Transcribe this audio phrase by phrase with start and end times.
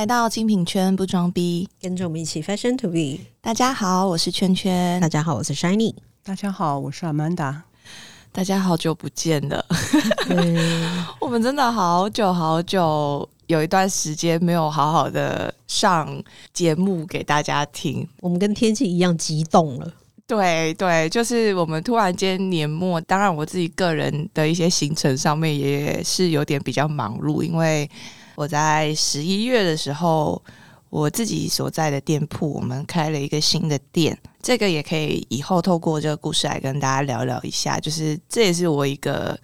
[0.00, 3.22] 来到精品圈不装逼，跟着我们一起 fashion to be。
[3.42, 4.98] 大家好，我是圈圈。
[4.98, 5.94] 大家好，我是 Shiny。
[6.24, 7.64] 大家好，我是阿曼达。
[8.32, 9.62] 大家好久不见了，
[11.20, 16.08] 我们真的好久好久，有一段时间没有好好的上
[16.54, 18.08] 节目给大家听。
[18.22, 19.92] 我们跟天气一样激动了。
[20.26, 27.90] 对对，就是我们突然间年末，当然我自己个人的一些行程上面也是有点比较忙碌，因为
[28.40, 30.42] 我在十一月的时候，
[30.88, 39.38] 我自己所在的店铺我们开了一个新的店，这个也可以以后透过这个故事来跟大家聊聊一下，就是这也是我一个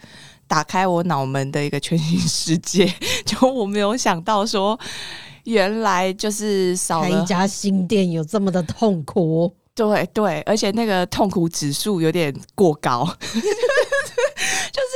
[0.48, 2.90] 打开我脑门的一个全新世界，
[3.26, 4.80] 就我没有想到说，
[5.44, 9.54] 原来就是少开一家新店有这么的痛苦。
[9.74, 14.90] 对对，而且那个痛苦指数有点过高， 就是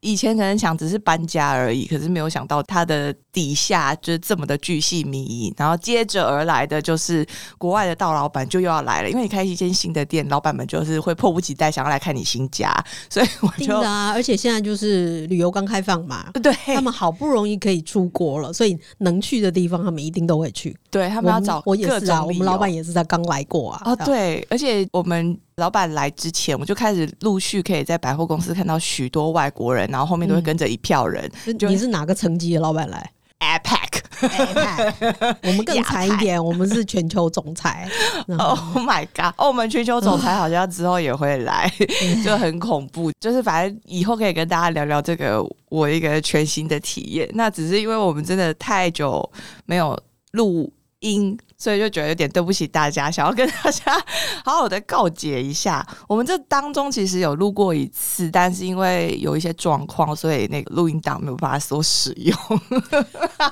[0.00, 7.26] 以前可能想只是搬家而已，可是没有想到它的底下就是这么的巨细靡遗，然后接着而来的就是
[7.58, 12.72] 国外的大老板就又要来了，因为你开一间新的店，老板们就是会迫不及待想要来看你新家，
[13.10, 20.76] 所以我就 啊，而且现在就是旅游刚开放嘛，对他们好不容易可以出国了，所以能去的地方他们一定都会去。
[20.90, 23.82] 对他们要找我也是啊，我们老板也是在刚来过啊。
[23.84, 31.30] 哦，对，而且我们老板来之前，我就开始陆续可以在百货公司看到许多外国人，然后后面都会跟着一票人。
[31.66, 37.88] 你是哪个层级的老板来？APEC， 我们更惨一点，我们是全球总裁。
[38.28, 39.32] Oh my god！
[39.38, 41.72] 哦，我们全球总裁好像之后也会来，
[42.22, 43.10] 就很恐怖。
[43.18, 47.26] 就是反正以后可以跟大家聊聊这个我一个全新的体验。
[47.32, 49.26] 那只是因为我们真的太久
[49.64, 49.98] 没有
[50.32, 50.70] 录。
[51.00, 53.92] 音，所以就觉得有点对不起大家，想要跟大家
[54.44, 55.86] 好好的告解一下。
[56.08, 62.36] 我们这当中其实有录过一次，但是因为有一些状况，所以那个录音档没有办法所使用。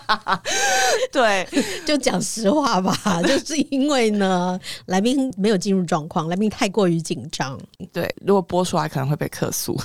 [1.12, 1.46] 对，
[1.84, 7.58] 就讲实话吧，就是因为呢，来宾没有进入状况，来宾太过于紧张。
[7.92, 9.78] 对，如果播出来可能会被客诉。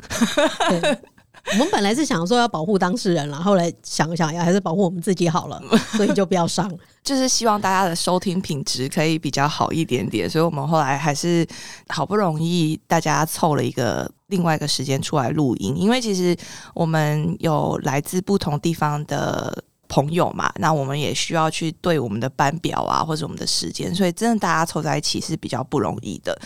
[1.54, 5.62] 我们本来是想说要保护当事人了，后来想想呀还是保护我们自己好了，
[5.98, 6.72] 所以就不要上。
[7.04, 11.46] 就是希望大家的收听品质可以比较好一点点，所以我们后来还是
[11.88, 16.36] 好不容易大家凑了一个另外一个时间出来录音，因为其实
[16.74, 19.64] 我们有来自不同地方的。
[19.90, 26.40] 朋友嘛，那我们也需要去对我们的班表啊，或者我们的时间，所以真的大家凑在一起是比较不容易的。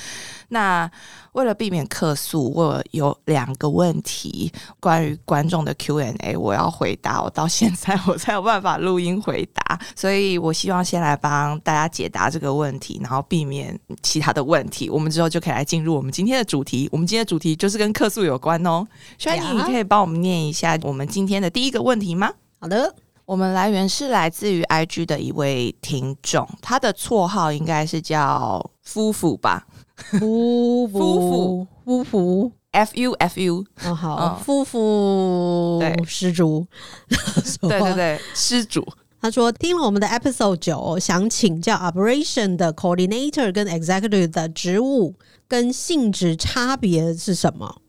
[0.48, 0.90] 那
[1.34, 7.22] 为了避免客诉，我有两个问题关于观众的 Q&A，我要回答。
[7.22, 14.90] 我到现在我才有办法录音回答，所以我希望先来帮大家解答这个问题，然后避免其他的问题。
[14.90, 16.88] 我们之后就可以来进入我们今天的主题。
[16.92, 18.88] 我们今天的主题就是跟客诉有关哦。
[19.18, 22.32] 轩怡，你可以帮我们念一下我们今天的第一个问题吗？
[22.60, 22.96] 好的。
[23.26, 29.66] 我们来源是来自于 IG 的一位听众，他的绰号应该是叫夫妇吧？
[29.96, 32.52] 夫夫夫妇。
[32.74, 35.96] F U F U 哦好，夫妇对。
[36.08, 36.66] 施主，
[37.62, 38.84] 对对对施主。
[39.22, 45.14] 他说听了我们的 Episode 九，想请教 Operation 的 Coordinator 跟 Executive 的职务
[45.48, 47.83] 跟性质差别是什么？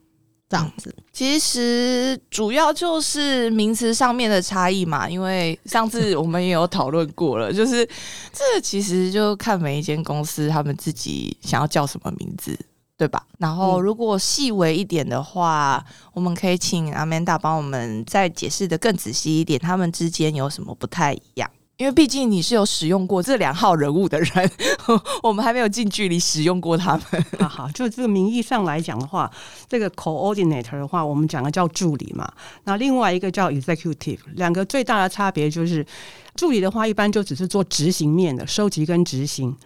[0.55, 5.09] 这样子，其实主要就是名词上面的差异嘛。
[5.11, 7.85] 因为上次我们也有讨论过了， 就是
[8.33, 12.57] 这其实就看每一间公司他们自己想要叫什么名字，
[12.97, 13.27] 对吧？
[13.39, 21.51] 然后如果细微一点的话，我们可以请阿曼达帮我们再解释的更仔细一点，他们之间有什么不太一样。
[21.77, 24.51] 因为毕竟你是有使用过这两号人物的人，
[25.25, 27.25] 我们还没有近距离使用过他们。
[27.41, 29.29] 好好，就这个名义上来讲的话，
[29.69, 32.33] 这个 coordinator 的话，我们讲的叫助理嘛。
[32.63, 35.85] 那另外一个叫 executive，两个最大的差别就是，
[36.37, 39.57] 助理的话一般就只是做执行面的收集跟执行。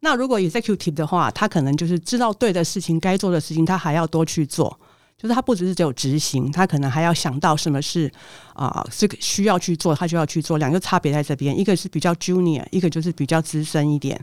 [0.00, 4.76] 那如果 executive 的话，他可能就是知道对的事情、该做的事情，他还要多去做。
[5.22, 8.10] 就是他不只是只有执行，他可能还要想到什么是
[8.54, 10.58] 啊，是需要去做，他就要去做。
[10.58, 14.20] 两个差别在这边，一个是比较 junior，一个就是比较资深一点。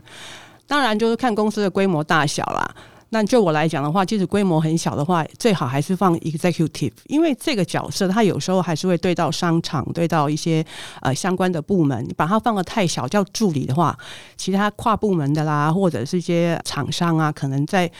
[0.66, 2.70] 当然，就是看公司的规模大小啦。
[3.08, 10.62] 那就我来讲的话，即使规模很小的话，最好还是放 executive，因为这个角色他有时候还是会对到商场，对到一些
[11.00, 12.04] 呃相关的部门。
[12.06, 13.98] 你把它放的太小叫助理的话，
[14.36, 17.90] 其他跨部门的啦，或者是一些厂商啊，可能在。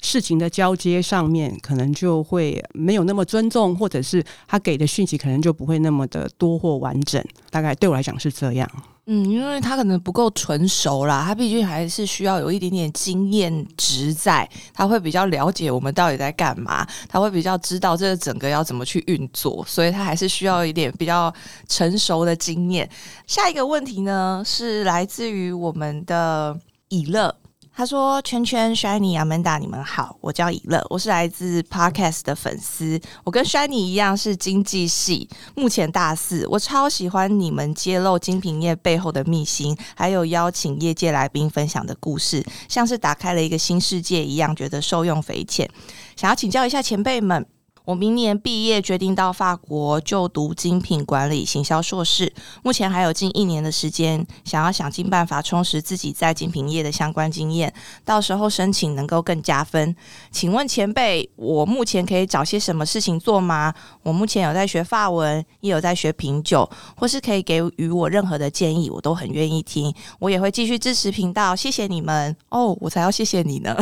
[0.00, 7.22] 事情的交接上面，可能就会没有那么尊重，或者是他给的讯息可能就不会那么的多或完整。
[7.50, 8.70] 大概对我来讲是这样。
[9.10, 21.32] 嗯，因为他可能不够纯熟啦，他毕竟还是需要有一点点经验值在，他会比较了解我们到底在干嘛，他会比较知道这个整个要怎么去运作，所以他还是需要一点比较
[21.68, 22.88] 成熟的经验。
[23.26, 26.54] 下一个问题呢，是来自于我们的
[26.90, 27.34] 以乐。
[27.78, 33.00] 他说：“圈圈、Shiny、Amanda，你们好，我叫以乐，我是来自 Podcast 的粉丝。
[33.22, 36.44] 我跟 Shiny 一样是经济系，目前大四。
[36.48, 45.70] 我超喜欢你们揭露精品业背后的秘辛，还有邀请业界来宾分享的故事，像是打开了一个新世界一样，觉得受用匪浅。
[46.16, 47.46] 想要请教一下前辈们。”
[47.88, 52.30] 我明年毕业，决定到法国就读精品管理行销硕士。
[52.62, 57.72] 目前还有近一年的时间，想要想尽办法充实自己在精品业的相关经验，
[58.04, 59.96] 到时候申请能够更加分。
[60.30, 63.72] 请问前辈，我目前可以找些什么事情做吗？
[64.02, 69.90] 我目前有在学法文，也有在学品酒，或是可以给予我任何的建议，我都很愿意听。
[70.18, 72.76] 我也会继续支持频道，谢谢你们哦！
[72.82, 73.74] 我才要谢谢你呢，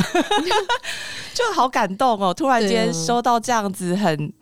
[1.34, 2.32] 就好感动哦！
[2.32, 3.95] 突然间收到这样子。
[3.98, 4.32] 很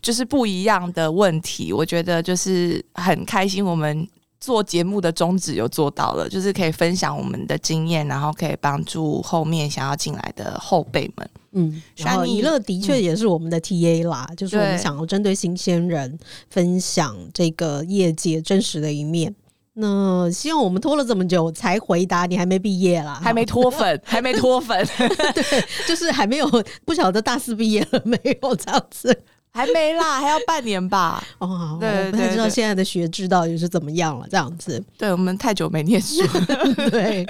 [0.00, 3.64] 就是不一样的问题，我觉得就是很开心。
[3.64, 4.06] 我们
[4.40, 11.30] 做节目的宗旨有做到了，就是可以分享我们的经验，然后可以帮助后面想要进来的后辈们。
[11.52, 16.18] 嗯，然后娱乐的确也是我们的 TA 啦，就是我们想要针对新鲜人
[16.50, 19.34] 分享这个业界真实的一面。
[19.76, 26.48] 那希望我们拖了这么久才回答，你还没毕业啦，还没脱粉， 还没脱粉，对，就是还没有
[26.84, 31.20] 不晓得大四毕业了没有这样子，还没啦，还要半年吧。
[31.38, 34.80] 哦，对，不太知道现在的学制到底是怎么样了，这样子。
[34.96, 36.22] 对我们太久没念书，
[36.90, 37.26] 对。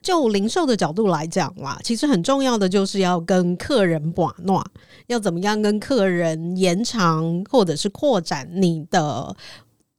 [0.00, 4.64] 就零售的角度来讲啦，其实很重要的就是要跟客人把诺，
[5.08, 9.34] 要怎么样跟客人延长或者是扩展你的。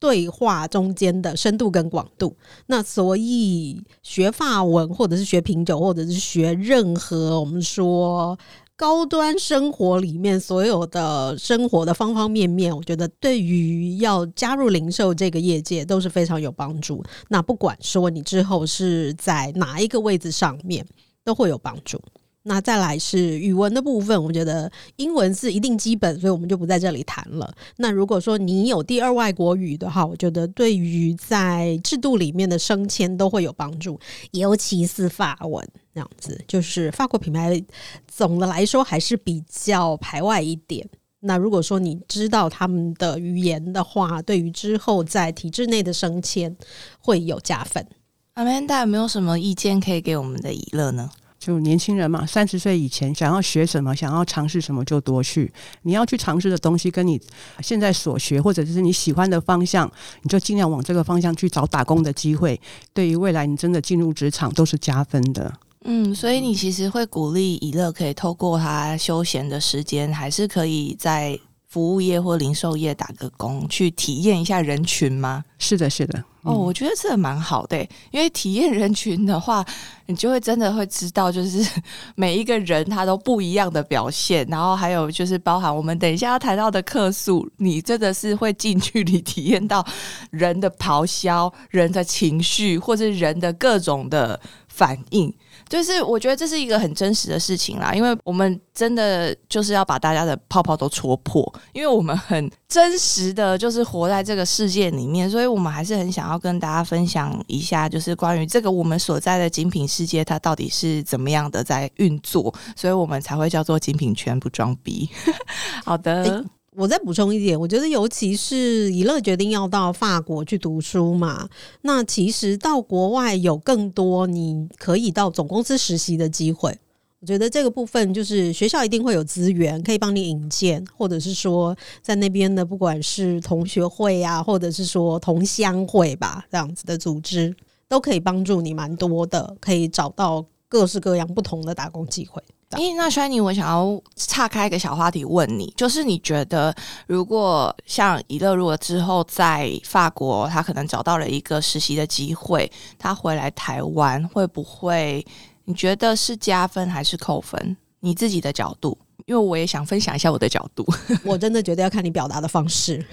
[0.01, 8.36] 对话中间的深度跟广度，那所以学法文或者是学品酒，或者是学任何我们说
[8.75, 17.04] 高端生活里面所有的生活的方方面面，我觉得对于要加入零售这个业界都是非常有帮助。
[17.30, 20.83] 那不管说你之后是在哪一个位置上面，
[21.24, 22.01] 都会有帮助。
[22.44, 27.54] 那再来是语文的部分，我觉得英文是一定基本，所以我们就不在这里谈了。
[27.78, 34.00] 那如果说你有第二外国语的话，我觉得对于在制度里面的升迁都会有帮助，
[34.32, 37.64] 尤其是法文这样子，就是法国品牌
[38.08, 40.88] 总的来说还是比较排外一点。
[41.20, 46.58] 那如果说你知道他们的语言的话，对于之后在体制内的升迁
[47.00, 47.86] 会有加分。
[48.34, 51.12] 阿曼达有没有什么意见可以给我们的娱乐呢？
[51.42, 55.52] 就年轻人嘛，三十岁以前想要学什么，想要尝试什么就多去。
[55.82, 57.20] 你要去尝试的东西，跟你
[57.64, 59.92] 现在所学或者是你喜欢的方向，
[60.22, 62.62] 你就尽量往这个方向去找打工的机会。
[62.94, 65.52] 对于未来你真的进入职场都是加分的。
[65.86, 71.40] 嗯，所以你其实会鼓励以乐可以透过他休闲的时间，还是可以在。
[71.72, 75.46] 服务业或零售业打个工，去体验一下人群吗？
[75.58, 76.22] 是的，是的。
[76.44, 77.80] 哦，我觉得这个蛮好的，
[78.10, 79.64] 因为体验人群的话，
[80.08, 81.64] 你就会真的会知道，就是
[82.16, 89.86] 每一个人他都不一样的表现，然后还有就是包含我们等一下要谈到的客诉，你真的是会近距离体验到
[90.32, 94.40] 人的咆哮、人的情绪，或者人的各种的
[94.73, 95.33] 反应。
[95.69, 115.09] 就是我觉得这是一个很真实的事情啦，因为我们真的就是要把大家的泡泡都戳破，因为我们很真实的就是活在这个世界里面，所以我们还是很想要跟大家分享一下，就是关于这个我们所在的精品世界，它到底是怎么样的在运作，所以我们才会叫做精品圈不装逼。
[115.85, 116.44] 好的。
[116.75, 121.49] 我再补充一点，我觉得尤其是以乐决定要到法国去读书嘛，
[121.81, 126.78] 那其实到国外有更多你可以到总公司实习的机会。
[127.19, 137.54] 我觉得这个部分就是学校一定会有资源可以帮你引荐，或者是说在那边的不管是同学会啊，或者是说同乡会吧这样子的组织，
[137.87, 142.42] 都可以帮助你蛮多的，可以找到各式各样不同的打工机会。
[142.78, 146.73] 诶，那轩尼我想要岔开一个小话题问你，就是你觉得
[147.07, 155.25] 如果像以乐，如果之后在法国，他可能找到了一个实习的机会，他回来台湾会不会？
[155.66, 157.78] 你觉得是加分还是扣分？
[157.99, 160.85] 你自己的角度，因为我也想分享一下我的角度。
[161.23, 163.06] 我真的觉得要看你表达的方式。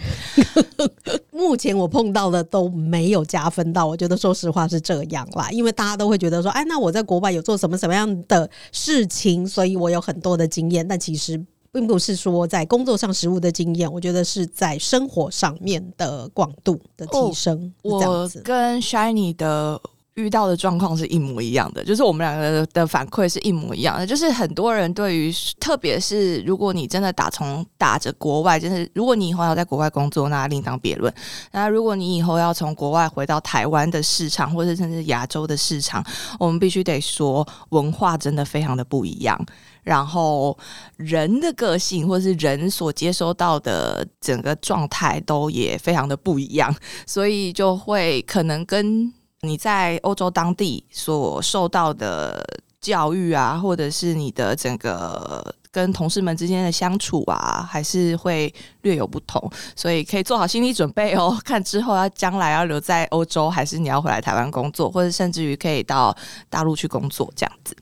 [1.31, 17.73] 目前我碰到的都没有加分到，我觉得说实话是这样啦，因为大家都会觉得说，哎，那我在国外有做什么什么样的事情，所以我有很多的经验，但其实并不是说在工作上实务的经验，我觉得是在生活上面的广度的提升。
[17.83, 19.81] 我跟 Shiny 的
[20.19, 24.05] 遇到的状况是一模一样的，就是我们两个的反馈是一模一样的。
[24.05, 31.13] 就是很多人对于，特别是如果你真的打从打着国外，就是如果你以后要在国外工作，那另当别论。
[31.53, 36.05] 那如果你以后要从国外回到台湾的市场，或者甚至亚洲的市场，
[36.41, 39.39] 我们必须得说，文化真的非常的不一样。
[39.85, 40.59] 然后
[40.97, 46.75] 人的个性，或是人所接收到的整个状态，都也非常的不一样，
[47.07, 49.11] 所以就会可能跟
[49.43, 52.45] 你在欧洲当地所受到的
[52.81, 58.53] 教育啊，或者是你的整个跟同事们之间的相处啊，还是会
[58.83, 61.39] 略有不同，所以可以做好心理准备哦。
[61.45, 66.17] 看之后要将来要留在欧洲，还是你要回来台湾工作，或者甚至于可以到
[66.49, 67.77] 大陆去工作这样子。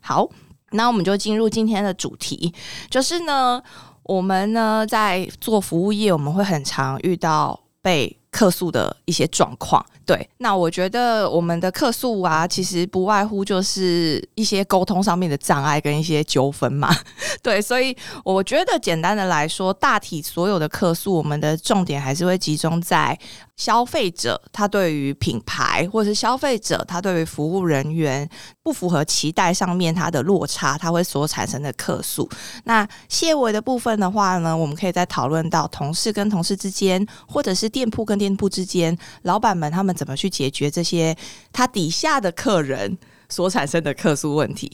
[0.00, 0.28] 好。
[0.72, 2.54] 那我们就进入今天的主题，
[2.88, 3.60] 就是呢，
[4.04, 9.84] 我们呢在做服务业，我们会很常遇到被客诉的一些状况。
[10.06, 16.92] 对，那我觉得我们的客诉啊，其实不外乎就是一些沟通上面的障碍跟一些纠纷嘛。
[17.42, 23.18] 对，所以我觉得简单的来说，大体所有的客诉，我们的重点还是会集中在。
[23.56, 28.26] 消费者他对于品牌，或者是消费者他对于服务人员
[28.62, 32.26] 不符合期待上面，它的落差，它会所产生的客诉。
[32.64, 41.16] 那谢维的部分的话呢，我们可以再讨论到同事跟同事之间，或者是店铺跟店铺之间，老板们他们怎么去解决这些
[41.50, 42.98] 他底下的客人
[43.30, 44.70] 所产生的客诉问题。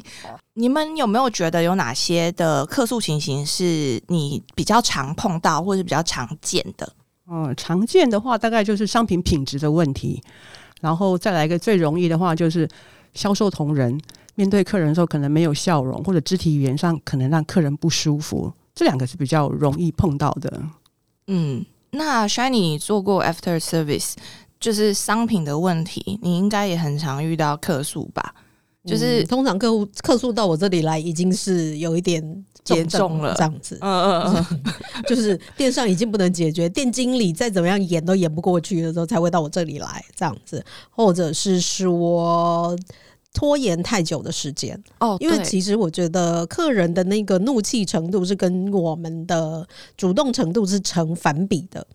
[0.54, 6.92] 你们有没有觉得有哪些的客诉情形是你比较常碰到，或者比较常见的？
[7.30, 10.20] 嗯，常见的话大概就是商品品质的问题，
[10.80, 12.68] 然后再来一个最容易的话就是
[13.14, 13.96] 销售同仁
[14.34, 20.62] 面对客人的时候可能没有笑容，或者肢体语言上可能让客人不舒服，这两个是比较容易碰到的。
[21.28, 21.64] 嗯，
[21.96, 24.14] 那 Shiny 做过 After Service，
[24.60, 28.34] 就是商品的问题，你应该也很常遇到客诉吧？
[28.84, 32.44] 就是通常客户客诉到我这里来，已经是有一点。
[32.70, 34.62] 严重了，这样子，嗯嗯嗯，
[35.06, 42.76] 就是电商已经不能解决，店经理再怎么样演都演不过去的时候，才会到我这里来，这样子，或者是说
[43.36, 51.86] 拖延太久的时间哦，因为其实我觉得客人的那个怒气程度是跟我们的主动程度是成反比的。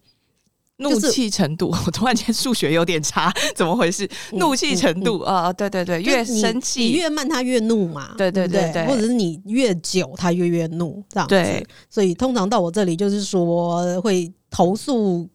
[0.78, 4.08] 怒气程度， 我突然间数学有点差，怎么回事？
[4.34, 11.68] 怒气程度啊，对对对，越生气，你越慢，他越怒嘛，对对对对，或者是你越久，他越越怒，这样子。
[11.90, 15.28] 所以通常到我这里，就是说会投诉，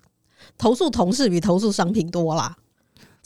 [0.56, 2.56] 投诉同事比投诉商品多啦。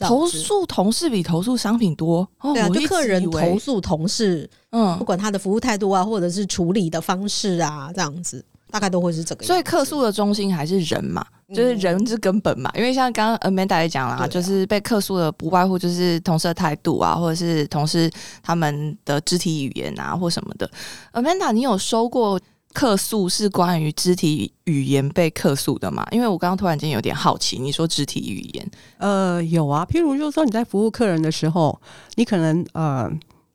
[0.09, 8.45] 投诉同事比投诉商品多，对啊，就客人投诉同事，嗯，不管他的服务态度啊，或者是处理的方式啊，这样子。
[8.73, 12.71] 大概都会是这个，所以客诉的中心还是人嘛，就是人是根本嘛。
[12.77, 18.09] 因为像刚刚 Amanda 也讲了，啊就是被客诉的不外乎就是同事的态度啊，或者是同事
[18.41, 20.71] 他们的肢体语言啊，或什么的。
[21.13, 22.41] Amanda，你有收过
[22.73, 26.07] 客诉是关于肢体语言被客诉的吗？
[26.11, 31.81] 因为我刚刚突然间有点好奇，你说肢体语言，呃，有啊，譬如就是说你在服务客人的时候，
[32.15, 33.11] 你可能呃。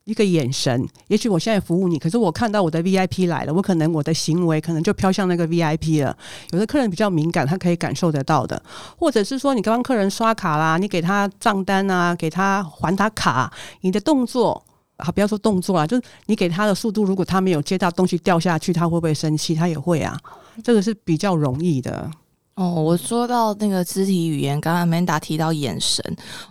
[0.06, 6.16] 一个眼神，也许我现在服务你，可是我看到我的 VIP 来了，我可能我的行为可能就飘向那个 VIP 了。
[6.52, 8.62] 有的客人比较敏感，他可以感受得到的，
[9.00, 14.64] 或者是说你刚刚客人刷卡啦，你给他账单啊，给他还他卡，你的动作
[14.98, 19.54] 啊，不要说动作啊，就是你给他的速度，如果他没有接到东西掉下去，他会不会生气？
[19.54, 20.20] 他也会啊，
[20.64, 22.10] 这个是比较容易的。
[22.56, 26.02] 哦，我说到那个肢体语言，刚刚 Manda 提到眼神，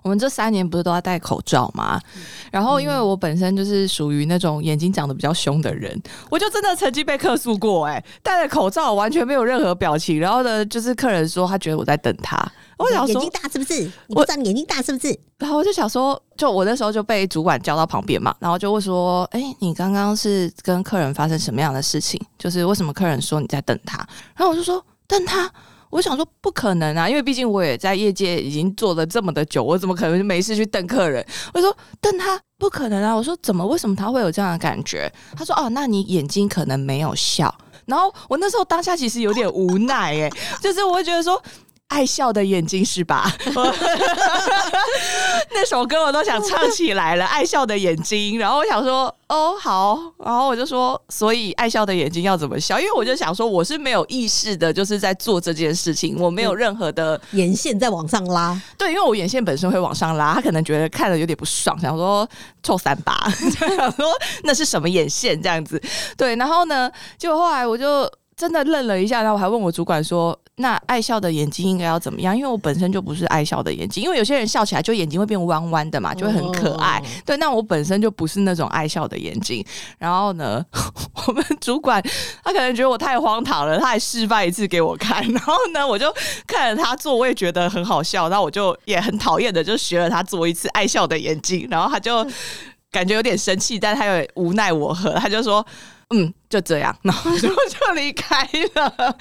[0.03, 1.99] 我们这三年不是都要戴口罩吗？
[2.53, 5.99] 然后因为我本身就是属于那种眼睛长得比较凶的人，
[6.31, 12.37] 我就真的曾经被客诉过，哎，戴了口罩完全没有任何表情，然后呢，就是客人说他觉得我在等他，
[12.77, 13.91] 我想说眼睛大是不是？
[14.09, 15.19] 我知道你眼睛大是不是？
[15.39, 22.21] 然后我就想说，就我那时候就被主管叫到旁边嘛，然后就会说，哎，你刚刚是跟客人发生什么样的事情？
[22.39, 23.97] 就是为什么客人说你在等他？
[24.37, 25.51] 然后我就说等他。
[25.95, 31.25] 我想说不可能啊，因为毕竟我也在业界已经做了这么的久，我怎么可能没事去瞪客人？
[31.53, 33.15] 我说瞪他不可能啊！
[33.15, 33.65] 我说怎么？
[33.65, 35.09] 为什么他会有这样的感觉？
[35.37, 37.55] 他说哦，那你眼睛可能没有笑。
[37.87, 41.41] 然后我那时候当下其实有点无奈，哎，就是我会觉得说。
[41.95, 43.33] 爱笑的眼睛是吧？
[45.55, 48.35] 那首歌我都想唱起来了，《爱笑的眼睛》。
[48.39, 52.81] 然后我想说，哦，好，然后我就说，所以爱笑的眼睛要怎么笑？
[52.81, 58.61] 因为我就想说，我是没有意识的，就是在做这件事情，我没有任何的眼线在往上拉。
[58.77, 62.29] 对，因为我眼线本身会往上拉，他可能觉得看了有点不爽，想说
[62.65, 64.07] 臭三八， 想说
[64.43, 65.81] 那是什么眼线这样子。
[66.17, 68.11] 对，然后呢，结果后来我就。
[68.37, 77.03] 真的愣了一下，然后我还问我主管说：“那爱笑的眼睛应该要怎么样？”因为我本身就不是爱笑的眼睛，因为有些人笑起来就眼睛会变弯弯的嘛，就会很可爱。
[77.25, 79.65] 对，那我本身就不是那种爱笑的眼睛。
[79.99, 80.65] 然后呢，
[81.27, 82.03] 我们主管
[82.43, 85.27] 他可能觉得我太荒唐了，他还示范一次给我看。
[85.33, 86.15] 然后呢，我就
[86.47, 88.29] 看着他做，我也觉得很好笑。
[88.29, 91.67] 然后我就也很讨厌的，就学了他做一次爱笑的眼睛。
[91.71, 92.25] 然后他就
[92.95, 95.67] 感觉有点生气，但他又无奈我何，他就说。
[96.11, 99.17] 嗯，就这样，然后就就离开了。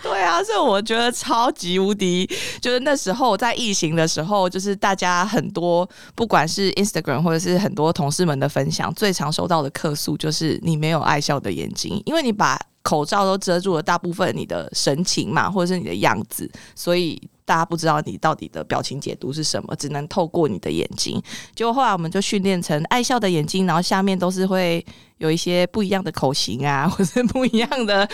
[0.00, 2.24] 对啊，所以我觉得超级无敌。
[2.62, 17.20] 就是那时候在疫情的时候，就是大家很多，不管是 Instagram 或者是很多同事们的分享，最常收到的客诉就是你没有爱笑的眼睛，因为你把口罩都遮住了大部分你的神情嘛，或者是你的样子，所以。
[17.48, 21.18] 大家不知道你到底的表情解读是什么，只能透过你的眼睛。
[21.54, 24.84] 结果后来我们就训练成爱笑的眼睛，然后下面都是会
[25.16, 28.06] 有一些不一样的口型啊， 或是不一样的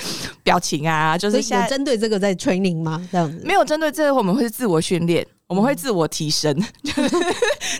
[0.45, 1.19] 表情啊。
[1.19, 3.05] 就是有针对这个在 training 吗？
[3.11, 5.26] 这样子没有针对这个，我们会自我训练。
[5.47, 7.09] 我们会自我提升， 就是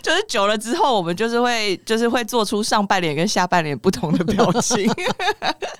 [0.03, 4.87] 就是久了之后，我们就是会就是会做出上半脸跟下半脸不同的表情。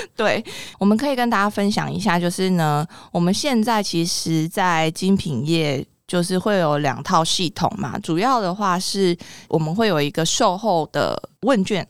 [0.16, 0.44] 对，
[0.78, 9.16] 我们可以跟大家分享一下，就是呢，我们现在其实，在精品业就是会有两套系统嘛，主要的话是
[9.48, 11.86] 我们会有一个售后的问卷。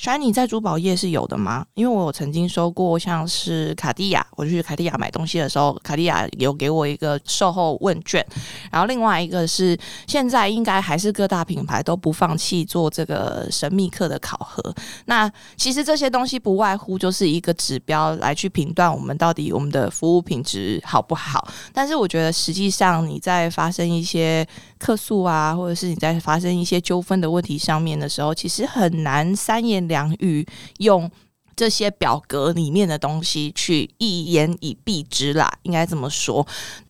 [0.00, 1.66] Shiny 在珠宝业是有的吗？
[1.74, 8.24] 因为我有曾经收过，像是卡地亚，我去卡地亚买东西的时候，卡地亚有给我一个售后问卷。
[8.70, 9.76] 然后另外一个是，
[10.06, 14.62] 现在应该还是各大品牌都不放弃做这个神秘客的考核。
[15.06, 21.48] 那其实这些东西不外乎就是一个指标来去评断我们到底我们的服务品质好不好。
[21.72, 24.46] 但是我觉得实际上你在发生一些
[24.78, 29.78] 客诉啊，或者是你在发生一些纠纷的问题上面的时候，其实很难三言。
[29.88, 30.46] 两语
[30.80, 31.10] 用
[31.56, 36.46] 这些表格里面的东西去一言以蔽之啦，应该这么说。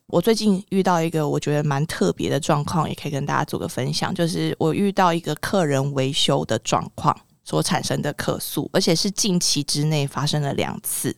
[0.07, 7.15] 我最近遇到一个我觉得蛮特别的状况，也可以跟大家做个分享，就是我遇到一个客人维修的状况
[7.45, 11.15] 所产生的客诉，而且是近期之内发生了两次，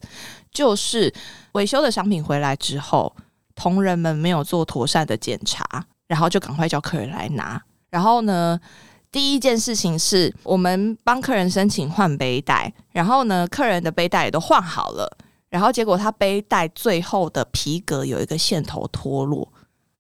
[0.54, 1.12] 就是
[1.54, 3.16] 维修的商品回来之后，
[3.56, 8.60] 同仁们没有做妥善的检查，然后就赶快叫客人来拿，然后呢？
[9.14, 15.18] 第一件事情是我们帮客人申请换背带，然后呢，客人的背带也都换好了，
[15.50, 19.48] 然后结果他背带最后的皮革有一个线头脱落，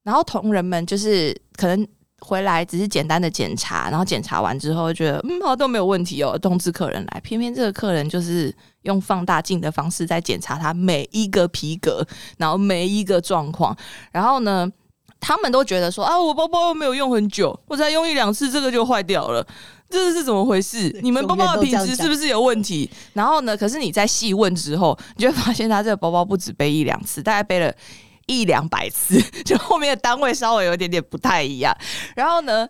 [0.03, 1.87] 然后同仁们就是可能
[2.19, 12.05] 回来只是简单的检查，然后检查完之后觉得嗯好都没有问题哦，通知客人来，偏偏这个客人就是用放大镜的方式在检查他每一个皮革，
[12.37, 13.75] 然后每一个状况，
[14.13, 14.71] 然后呢。
[15.21, 19.45] 他们都觉得说啊，我包包又没有用很久，我才用一两次，这个就坏掉了，
[19.87, 20.89] 这是怎么回事？
[21.03, 22.89] 你们包包的品质是不是有问题？
[23.13, 23.55] 然后呢？
[23.55, 27.71] 可是你在细问之后，你就会发现他这个包包不止背一两次，大概背了
[28.25, 31.71] 一两百次， 就后面的单位稍微有点点不太一样。
[32.15, 32.67] 然后呢，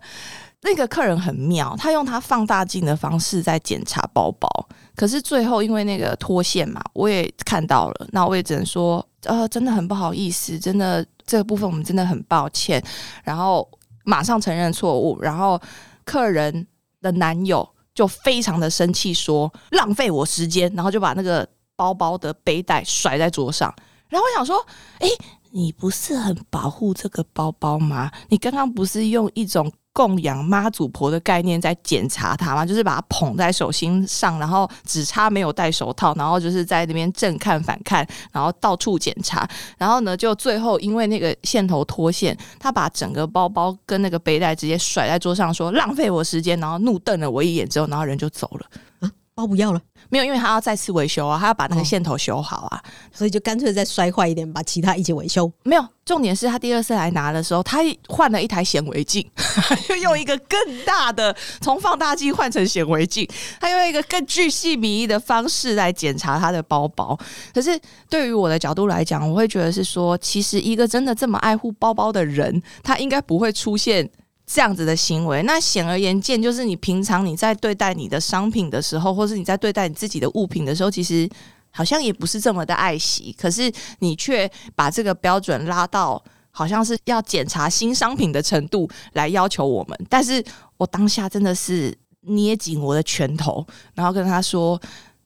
[0.64, 4.50] 那个客人很妙，他用他放大镜的方式在检查包包，
[4.94, 11.06] 可是最后因为那个脱线嘛，我也看到了，那我也只能说，呃，真的很不好意思，真的。
[11.32, 12.84] 这个部分我们真的很抱歉，
[13.24, 13.66] 然后
[14.04, 15.58] 马上承认错误，然后
[16.04, 16.68] 客人
[17.02, 17.66] 的男友
[17.96, 23.74] 就非常的生气，说浪费我时间，然后就把那个包包的背带甩在桌上，
[24.10, 24.58] 然后我想说，
[25.00, 25.08] 诶，
[25.52, 28.12] 你不是很保护这个包包吗？
[28.28, 29.72] 你刚刚不是用一种。
[29.94, 32.66] 供养妈祖婆的概念在检查它吗？
[32.66, 48.66] 就是把它捧在手心上，然后只差没有戴手套，然后就是在那边正看反看，然后到处检查，然后呢，就最后因为那个线头脱线，他把整个包包跟那个背带直接甩在桌上，说浪费我时间，然后怒瞪了我一眼之后，然后人就走了。
[49.02, 49.82] 啊，包不要了。
[50.12, 55.50] 没有，因为他要再次维修啊，他要把那个线头修好啊，所以就干脆再摔坏一点，把其他一起维修。
[55.64, 59.26] 没有，重点是他第二次来拿的时候，他换了一台显微镜，
[59.90, 63.26] 又用一个更大的从放大镜换成显微镜，
[63.62, 67.18] 他用一个更巨细迷的方式来检查他的包包。
[67.54, 74.10] 可是对于我的角度来讲，我会觉得是说，其实一个真的这么爱护包包的人，他应该不会出现。
[74.54, 81.30] 这样子的行为，那显而易见，就是你平常你在对待你的商品的时候，或是你在对待你自己的物品的时候，其实
[81.70, 83.34] 好像也不是这么的爱惜。
[83.40, 90.44] 可是你却把这个标准拉到好像是要检查新商品的程度来要求我们，但是
[90.78, 94.80] 我当下真的是捏紧我的拳头，然后跟他说。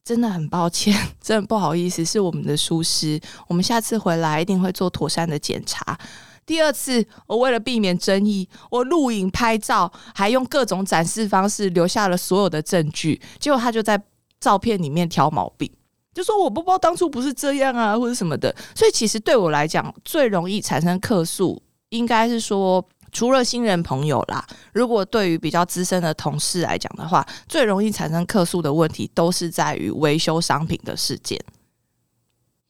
[0.07, 3.19] 真的很抱歉， 真的不好意思，是我们的疏失。
[3.47, 5.97] 我们下次回来一定会做妥善的检查。
[6.45, 13.19] 第二次，我为了避免争议，我录影、拍照，还用各种展示方式留下了所有的证据。
[13.39, 14.01] 结果他就在
[14.39, 15.71] 照片里面挑毛病，
[16.13, 18.55] 就说我包包当初不是这样啊，或者什么的。
[18.75, 22.87] 所以其实对我来讲，最容易产生客诉，应该是说。
[23.11, 31.39] 除了新人朋友啦，如果对于比较资深的同事来讲的话，最容易产生客诉的问题，都是在于维修商品的事件。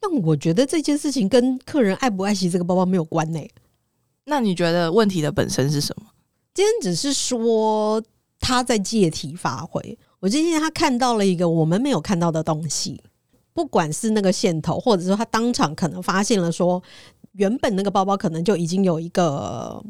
[0.04, 3.40] 那我觉得这件事情跟客人爱不爱惜这个包包没有关呢。
[4.26, 6.08] 那你觉得问题的本身是什么？
[6.54, 8.04] 今天只是说
[8.40, 9.98] 他在借题发挥。
[10.20, 13.02] 我今天他看到了一个我们没有看到的东西，
[13.54, 16.82] 不管是那个线头，或者说他当场可能发现了说，
[17.34, 19.84] 原本那个包包可能就已经有一个。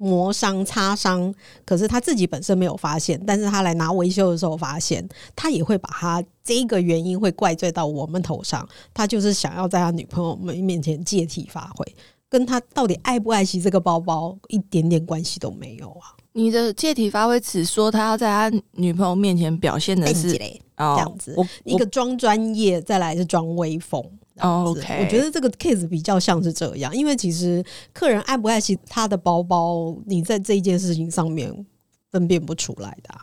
[0.00, 8.64] 磨伤、擦伤，可是他自己本身没有发现，但是他来拿维修的时候发现，他也会把他这个原因会怪罪到我们头上。
[8.94, 11.84] 他就是想要在他女朋友们面前借题发挥，
[12.28, 16.14] 跟他到底爱不爱惜这个包包一点点关系都没有啊！
[16.32, 24.02] 你的借题发挥只说他要在他女朋友面前表现的是这样子，一个装专业，再来是装威风。
[24.40, 31.52] OK，我觉得这个 case 比较像是这样，因为其实客人爱不爱惜他的包包，你在这一件事情上面
[32.12, 33.14] 分辨不出来的，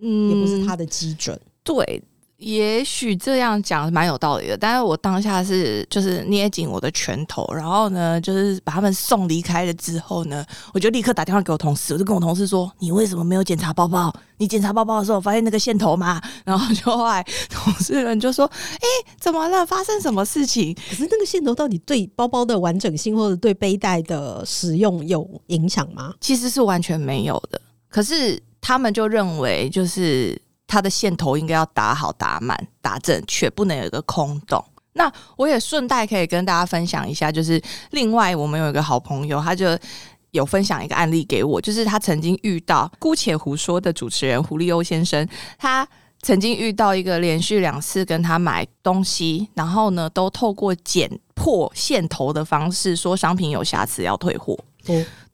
[0.00, 2.02] 嗯，也不是他的基准，对。
[2.38, 10.44] 也许这样讲蛮有道理的，但是我当下是就是捏紧我的拳头，然后呢，就是把他们送离开了之后呢，
[10.74, 14.12] 我就立刻打电话给我同事，我就跟我同事说：“你为什么没有检查包包？
[14.36, 18.86] 你检查包包的时候发现那个线头吗？”然后就后来同事们就说：“哎，
[19.18, 19.64] 怎么了？
[19.64, 20.76] 发生什么事情？
[20.90, 30.38] 可是那个线头到底对包包的完整性或者对背带的使用有影响吗？”其实是完全没有的，可是他们就认为就是。
[30.66, 34.64] 它的线头应该要打好、打满、打正确，不能有一个空洞。
[34.94, 39.78] 那我也顺带可以跟大家分享一下，就是另外我们有一个好朋友，他就
[40.30, 45.86] 有分享一个案例给我，就是他曾经遇到姑且胡说的主持人胡立欧先生，他
[46.22, 54.58] 曾经遇到一个连续两次跟他买东西，然后呢都透过剪破线头的方式说商品有瑕疵要退货。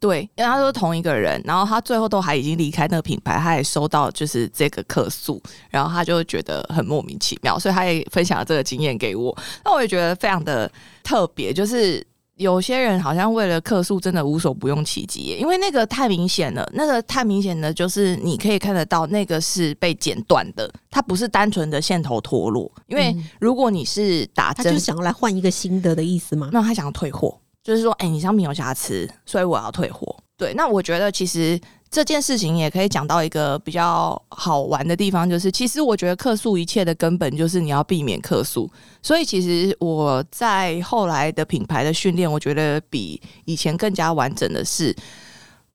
[0.00, 9.36] 对，因为他是同一个人，然后他最后都还已经离开那个品牌，他也收到就是这个客诉，然后他就觉得很莫名其妙，所以他也分享了这个经验给我。
[9.64, 10.68] 那我也觉得非常的
[11.04, 22.68] 特别，就是有些人好像为了客诉真的无所不用其极，因为那个太明显了，那个太明显的就是你可以看得到那个是被剪断的，它不是单纯的线头脱落。
[22.88, 26.50] 因为如果你是打针，就想要来换一个新的的意思吗？
[26.52, 27.38] 那他想要退货。
[27.62, 30.16] 就是说，哎，你商品有瑕疵，所以我要退货。
[30.36, 38.68] 对，那我觉得其实这件事情也可以讲到一个比较好玩的地方，就是其实我觉得客诉一切的根本就是你要避免客诉。
[39.02, 44.94] 所以其实我在后来的品牌的训练，我觉得比以前更加完整的是，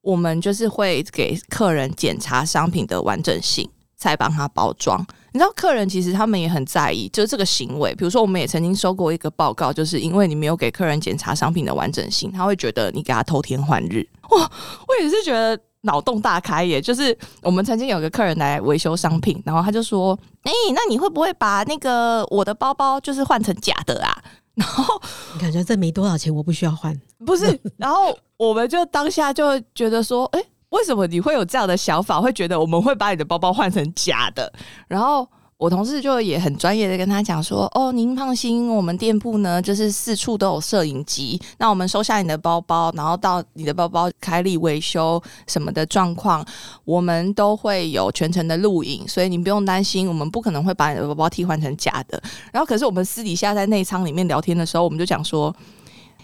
[0.01, 3.69] 我们就是会给客人检查商品的完整性。
[3.99, 5.03] 才帮他包装，
[5.37, 7.93] 你知道客人其实他们也很在意，就是这个行为。
[7.93, 14.03] 比如说，我们也曾经收过一个报告，就是因为你没有给客人检查商品的完整性，他会觉得你给他偷天换日。
[14.31, 14.51] 哇，
[14.87, 16.81] 我也是觉得脑洞大开耶！
[16.81, 24.17] 就是我们曾经有个客人来维修商品，然后他就说：“哎，那你会不会把那个我的包包就是换成假的啊？”
[24.57, 24.99] 然后
[25.35, 27.59] 你感觉这没多少钱，我不需要换，不是？
[27.77, 32.19] 然后我们就当下就觉得说：“哎。”为什么你会有这样的想法？
[32.19, 34.51] 会觉得我们会把你的包包换成假的？
[34.87, 41.41] 然后我同事就也很专业的跟他讲说：“哦，您放心，我们店铺呢就是四处都有摄影机。
[41.57, 46.45] 那我们收下你的包包，然后到你的包包开立维修什么的状况，
[46.83, 52.21] 我们都会有全程的录影，所以您不用担心，我们不可能会把你的包包替换成假的。
[52.51, 55.55] 然后，可是我们私底下在内仓里面聊天的时候，我们就讲说，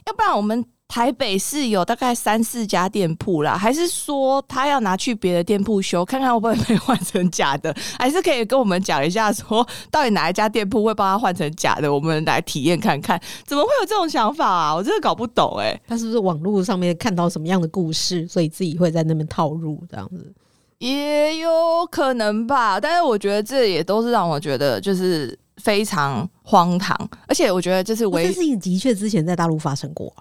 [0.06, 7.76] 要不然我们。”台北市有大概三四家店铺啦，还是说他要拿去别的店铺修，看看会不会被换成假的？
[7.98, 11.92] 还是可以跟我们讲一下，说到底哪一家店铺会帮他换成假的？
[11.92, 14.76] 我们来体验看看，怎么会有这种想法啊？
[14.76, 20.32] 我真的搞不懂哎，他是不是网络上面看到什么样的故事，所以自己会在那边套入这样子？
[20.78, 21.50] 也有
[21.90, 30.14] 可能吧，但是我觉得这也都是让我觉得就是非常荒唐，而且我觉得就是唯这事情的确之前在大陆发生过。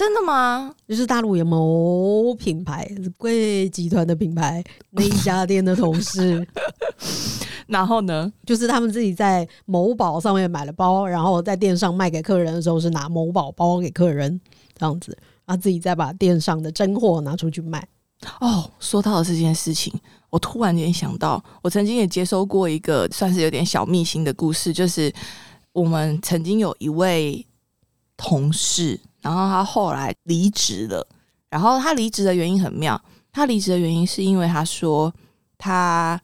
[0.00, 0.74] 真的吗？
[0.88, 6.42] 就是大陆有某品牌贵集团的品牌那一家店的同事，
[7.68, 14.40] 然后呢，就是他们自己在某宝上面买了包，然后在店上卖给客人的时候是拿某宝包给客人
[14.74, 17.86] 这样子，然啊，自己再把店上的真货拿出去卖。
[18.40, 19.92] 哦，说到了这件事情，
[20.30, 25.12] 我突然间想到，我曾经也接收过一个算是有点小秘辛的故事，就是
[25.74, 27.46] 我们曾经有一位
[28.16, 31.06] 同事，然后他后来离职了，
[31.48, 33.00] 然后他离职的原因很妙，
[33.32, 35.12] 他离职的原因是因为他说
[35.58, 36.20] 他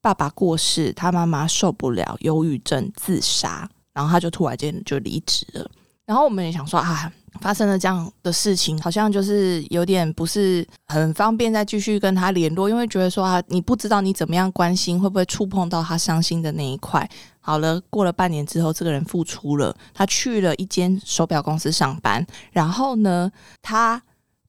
[0.00, 5.70] 爸爸过世，他妈妈受不了忧郁症自杀，然后他就突然间就离职了，
[6.06, 7.12] 然后我们也想说啊。
[7.40, 17.08] 发生了这样的事情，好像就是有点不是很方便再继续跟他联络，因为觉得说啊，你不知道你怎么样关心，会不会触碰到他伤心的那一块。
[17.40, 24.00] 好了，过了半年之后，这个人复出了，他去了一间手表公司上班，然后呢，他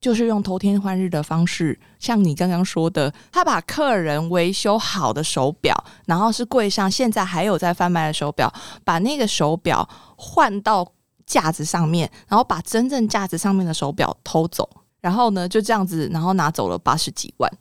[0.02, 5.74] 就是用偷天换日的方式，像你刚刚说的，他把客人维修好的手表，
[6.06, 9.88] 然后是柜上现在还有在贩卖的手表，把那个手表
[10.18, 10.86] 换到。
[11.26, 14.70] 架子上面，然后把真正架子上面的手表偷走，
[15.02, 17.52] 然后呢就这样子，然后拿走了八十几万，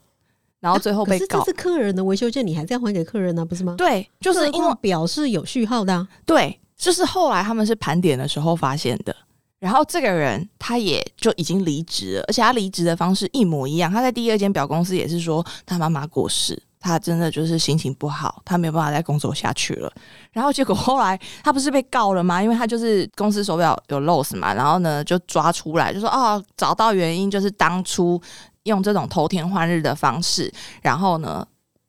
[0.60, 1.40] 然后最后被告。
[1.40, 3.74] 这是客人的维修件，你还是要还给客人呢，不是吗？
[3.76, 6.06] 对，就是因为表是有序号的。
[6.24, 9.14] 对，就是后来他们是盘点的时候发现的。
[9.58, 13.88] 然后这个人他也就已经离职了，而且他离职的方式一模一样。
[13.88, 16.60] 他在第二间表公司也是说他妈妈过世。
[16.82, 19.90] 他真的就是心情不好，他没有办法再工作下去了。
[20.32, 22.42] 然后结果后来他不是被告了吗？
[22.42, 28.20] 因为他就是公司手表有 loss 嘛，然后呢就抓出来，就说哦，找到原因就是当初
[28.64, 31.46] 用这种偷天换日的方式，然后呢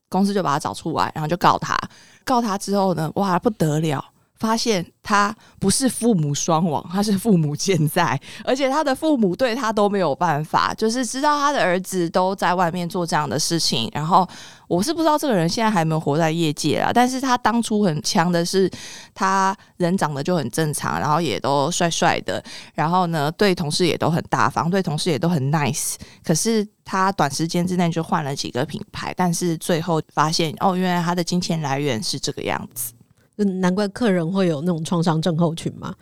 [0.09, 1.75] 公司就把他找出来，然后就告他。
[2.23, 4.05] 告他之后呢，哇不得了。
[4.43, 13.89] 发现他不是父母双亡，他是父母健在，而且他的父母对他都没有办法，就是知道他的儿子都在外面做这样的事情。
[13.93, 14.27] 然后
[14.67, 18.69] 我是不知道这个人现在还没有活在业界啊，但是他当初很强的是，
[19.13, 25.93] 他人长得就很正常，然后也都帅帅的，然后呢对同事也都很大方，对同事也都很 nice。
[26.21, 32.91] 可是他短时间之内就换了几个品牌，但是最后发现哦，原来他的金钱来源是这个样子。
[33.35, 35.93] 难怪客人会有那种创伤症候群嘛？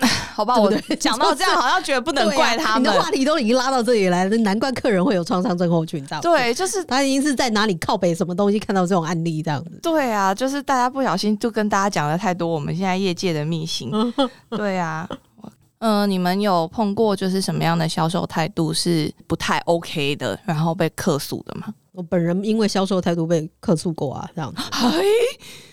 [0.34, 2.82] 好吧，我讲到 这样，好像觉得不能怪他们。
[2.82, 6.22] 你的话题都已经拉到这里来了，难怪客人会有创伤症候群，知道吗？
[6.22, 9.78] 对，就是他已经是在哪里靠北什么东西看到这种案例这样子。
[9.82, 13.92] 对啊，就是大家不小心就跟大家讲了太多我们现在业界的秘辛。
[14.50, 15.08] 对啊，
[15.78, 21.72] 嗯，你们有碰过就是什么样的销售态度是不太 OK 的，然后被客诉的吗？
[21.92, 24.62] 我本人因为销售态度被客诉过啊，这样子。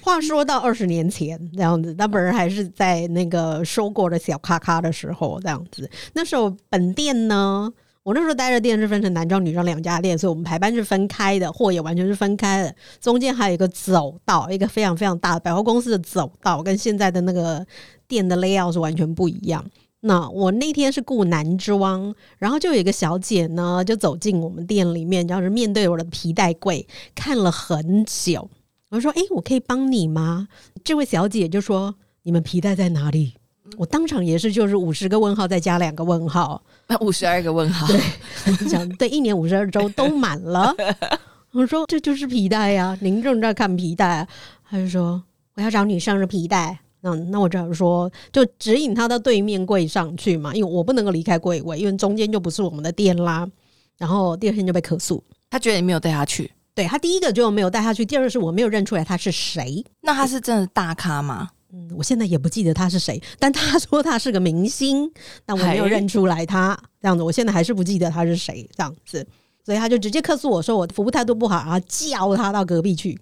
[0.02, 5.90] 话说到二十年前这样子，那本人还是在那个收购的小咖咖的时候这样子。
[6.14, 7.72] 那时候本店呢，
[8.04, 12.76] 我那时候待的店是分成男装、女装两家店，所以我们排班是分开的，货也完全是分开的。
[13.00, 17.66] 中间还有一个走道，一个非常非常大的百货公司的走道，跟现在的那个
[18.10, 19.64] 店的 layout 是完全不一样。
[20.02, 28.50] 那我那天是雇男装，然后就有一个小姐呢，就走进我们店里面，然后是面对我的皮带柜看了很久。
[28.90, 30.48] 我说：“哎，我可以帮你吗？”
[30.84, 33.34] 这位小姐就说：“你们皮带在哪里？”
[33.78, 36.64] 我当场也是，就是五十个问号再加两个问号，
[37.02, 37.86] 五十二个问号。
[37.86, 40.74] 对，讲对，一年五十二周都满了。
[41.52, 44.28] 我说：“这就是皮带呀，您正在看皮带。”
[44.68, 45.22] 他就说
[45.54, 53.50] ：“我要找女生的皮带。”嗯，那我只好说，就指引他到对面柜上去嘛，因为我不能够离开柜位，因为中间就不是我们的店啦。
[53.98, 56.52] 然后第二天就被客诉，他觉得你没有带他去。
[56.76, 59.84] 对他第一个就没有带他去，第二个是我没有认出来他是谁。
[60.02, 61.50] 那他是真的大咖吗？
[61.72, 65.12] 嗯，我现在也不记得他是谁，但他说他是个明星，
[65.46, 67.24] 但我没有认出来他这样子。
[67.24, 69.26] 我现在还是不记得他是谁这样子，
[69.66, 73.20] 所以他就直接客诉我说我服务态度不好，然后叫他到隔壁去。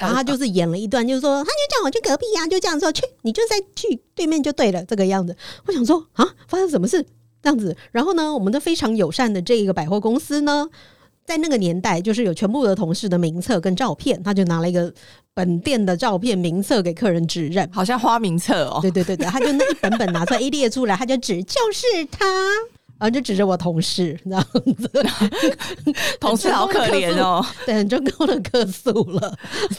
[0.00, 5.36] 然后他就是演了一段，就是说，他就叫我去隔壁呀，就这样说，去，你就再去对面就对了，这个样子。
[5.66, 7.04] 我想说啊，发生什么事
[7.42, 7.76] 这样子？
[7.92, 10.68] 然后呢，我们的非常友善的这一个百货公司呢，
[11.26, 14.92] 在那个年代，就是有全部的同事的名册跟照片，他就拿了一个
[15.34, 18.78] 本店的照片名册给客人指认，好像花名册哦。
[18.80, 22.26] 对对对对，他就那一本本拿出来一列出来，他就指就是他。
[23.00, 24.90] 然后就指着我同事这样子，
[26.20, 29.38] 同事好可怜哦， 对，很成功的客诉了。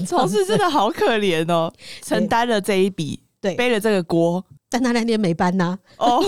[0.10, 5.78] 同事真的好可怜哦，承担了这一笔，对，背了这个锅，但他那天没搬呐。
[5.98, 6.18] 哦，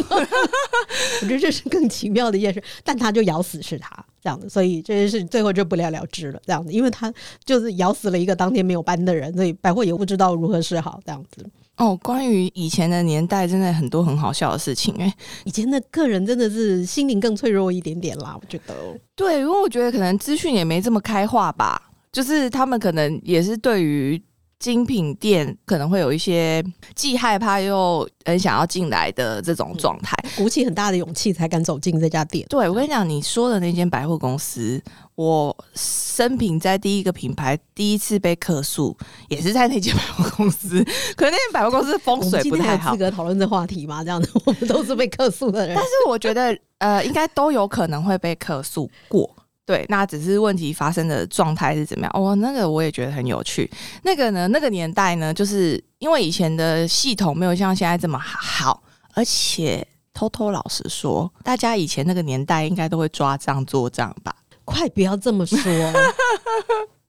[1.24, 6.40] 我觉得这是更奇妙的一件事，但他就咬死是他这样子，所以这件事最后就不了了之了。
[6.46, 7.12] 这样子，因为他
[7.44, 11.00] 就是咬死了一个当天没有搬的人，所以百货也不知道如何是好。
[11.04, 11.44] 这样子。
[11.78, 14.94] 哦，关于以前的年代，真的很多很好笑的事情。
[15.00, 15.12] 哎，
[15.44, 18.76] 以前的客人真的是心灵更脆弱一点点啦，我觉得。
[19.16, 21.82] 对，因为我觉得可能资讯也没这么开化吧，
[22.12, 24.22] 就是他们可能也是对于
[24.64, 26.64] 精品店可能会有一些
[26.96, 30.16] 既害怕又很想要进来的这种状态。
[30.38, 32.48] 鼓起很大的勇气才敢走进这家店。
[32.48, 34.82] 对我跟你讲，你说的那间百货公司，
[35.16, 38.96] 我生平在第一个品牌第一次被客诉，
[39.28, 40.82] 也是在那间百货公司。
[41.18, 43.00] 可能那间百货公司风水不太好资。
[43.00, 44.02] 格讨论这话题吗？
[44.02, 45.84] 这样子，我们都是被客诉的人但。
[45.84, 49.30] 是我觉得，呃，应该都有可能会被客诉过。
[49.66, 52.12] 对，那只是问题发生的状态是怎么样？
[52.14, 53.70] 哦，那个我也觉得很有趣。
[54.04, 64.36] 那个呢，那个年代呢，就是因为以前的系统没有像现在这么好，而且偷偷老实说，大家以前那个年代应该都会抓账做账吧？
[64.66, 65.58] 快不要这么说，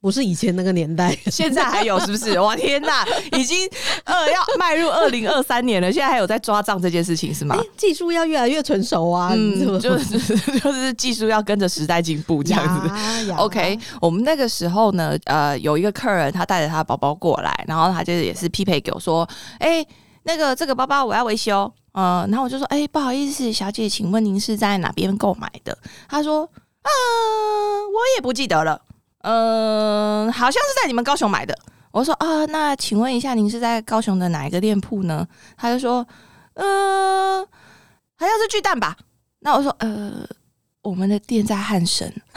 [0.05, 1.17] 不是以前那个年代。
[1.33, 2.37] 现在还有是不是？
[2.39, 3.67] 哇天哪，已经
[4.05, 7.65] 呃要迈入二零二三年了，现在还有在抓账这件事情是吗哎？
[7.75, 9.31] 技术要越来越成熟啊！
[9.33, 10.19] 嗯，就是
[10.61, 13.33] 就是技术要跟着时代进步这样子。
[13.39, 19.27] OK，我们那个时候呢，呃，有一个客人他带着他的包包过来，然后他就也是匹配给我说，
[19.59, 19.83] 哎、
[20.25, 25.77] 那个这个包包我要维修，呃，然后我就说，哎、不好意思，小姐，请问您是在哪边购买的？
[26.11, 26.43] 他说，
[26.83, 26.91] 嗯、
[27.87, 28.79] 我也不记得了，
[29.25, 31.57] 嗯、好像是在你们高雄买的。
[31.91, 35.27] 我说啊，那请问一下，您是在高雄的哪一个店铺呢？
[35.57, 36.07] 他就说，
[36.55, 37.43] 嗯、
[38.17, 38.97] 好像是巨蛋吧。
[39.41, 40.27] 那我说，呃，
[40.85, 42.07] 我们的店在汉神，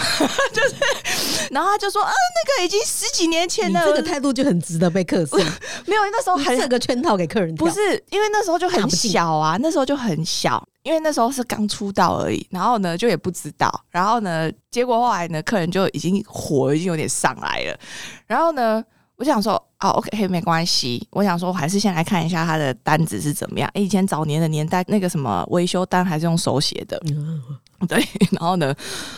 [0.54, 5.38] 就是，然后他就说，啊，那个已经十几年前了，你这个态度就很值得被客诉，
[5.86, 7.68] 没有，那时候你很设个圈套给客人跳。
[7.68, 7.80] 不是，
[8.10, 17.78] 因为那时候就很小啊，那时候就很小，因为那时候是刚出道而已，然后呢就也不知道，然后呢，结果后来呢，客人就已经火已经有点上来了，
[18.26, 18.82] 然后呢，
[19.18, 23.70] 我想说，哦，OK，没关系，我想说，我还是先来看一下他的单子是怎么样。
[23.74, 27.42] 以前早年的年代，那个什么维修单还是用手写的，嗯
[27.88, 28.74] 对，然后呢，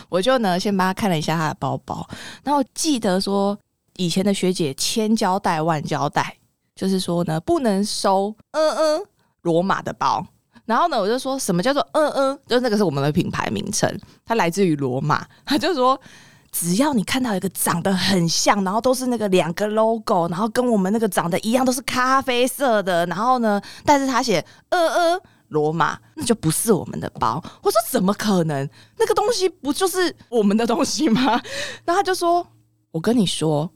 [0.09, 2.07] 我就呢先帮他看了一下他的包包，
[2.43, 3.57] 然后记得说
[3.97, 6.37] 以前的学姐千交代万交代，
[6.75, 9.01] 就是说呢不能收嗯嗯
[9.41, 10.25] 罗马的包。
[10.65, 13.91] 然后呢，我就说什么叫做嗯嗯，就是那个是我们的品牌名称，
[14.23, 15.25] 它来自于罗马。
[15.43, 15.99] 他就说，
[16.51, 27.43] 只要你看到一个长得很像，然后都是那个两个 logo，然后跟我们那个长得一样，都是咖啡色的，然后呢，但是他写嗯嗯罗马，那就不是我们的包。
[27.61, 28.67] 我说怎么可能？
[28.97, 31.39] 那个东西不就是我们的东西吗？
[31.85, 32.45] 然后他就说，
[32.91, 33.69] 我跟你说，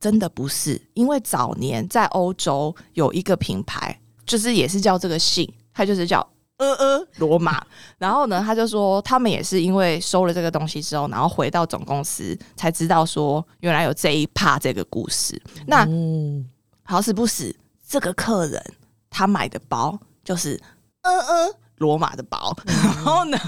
[0.00, 6.26] 真的不是，因为早年在欧洲有一个品牌，就是也是叫这个姓，他就是叫。
[6.58, 7.64] 呃呃，罗马。
[7.98, 15.40] 然后呢，他就说他们也是因为收了这个东西之后，然后回到总公司才知道说原来有这一趴这个故事。
[15.68, 16.44] 那嗯，
[16.82, 17.54] 好死不死，
[17.88, 18.60] 这个客人
[19.08, 20.60] 他买的包就是
[21.08, 23.38] 嗯嗯罗马的包，然后呢，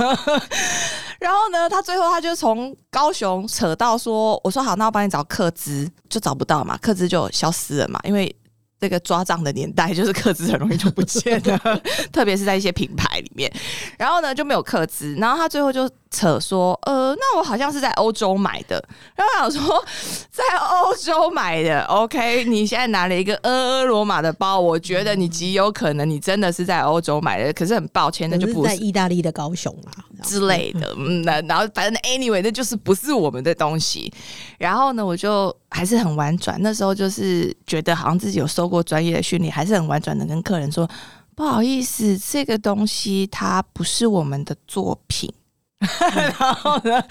[1.19, 8.35] 然后呢，他最后他就从高雄扯到说，我说好，那我帮你找客资，就找不到嘛，客资就消失了嘛，因为。
[8.83, 13.53] 这个抓账的年代，就是客资很容易就不见了， 特别是在一些品牌里面。
[13.99, 18.83] 然后呢就没有客资，然后他最后就扯说，呃，那我好像是在欧洲买的。
[19.15, 19.85] 然后我想说，
[20.31, 34.13] 在欧洲买的，OK，你现在拿了一个呃罗马的包，我觉得你极有可能你真的是在欧洲买的，可是很抱歉，那就不是在意大利的高雄啦，这样之类的，嗯，那然后反正 anyway，那就是不是我们的东西。
[34.59, 40.89] 然后呢，我就还是很婉转，那时候就是觉得好像自己有受过专业的训练，还是很婉转的跟客人说，
[41.37, 45.33] 不好意思，这个东西它不是我们的作品。
[46.13, 47.03] 然后呢，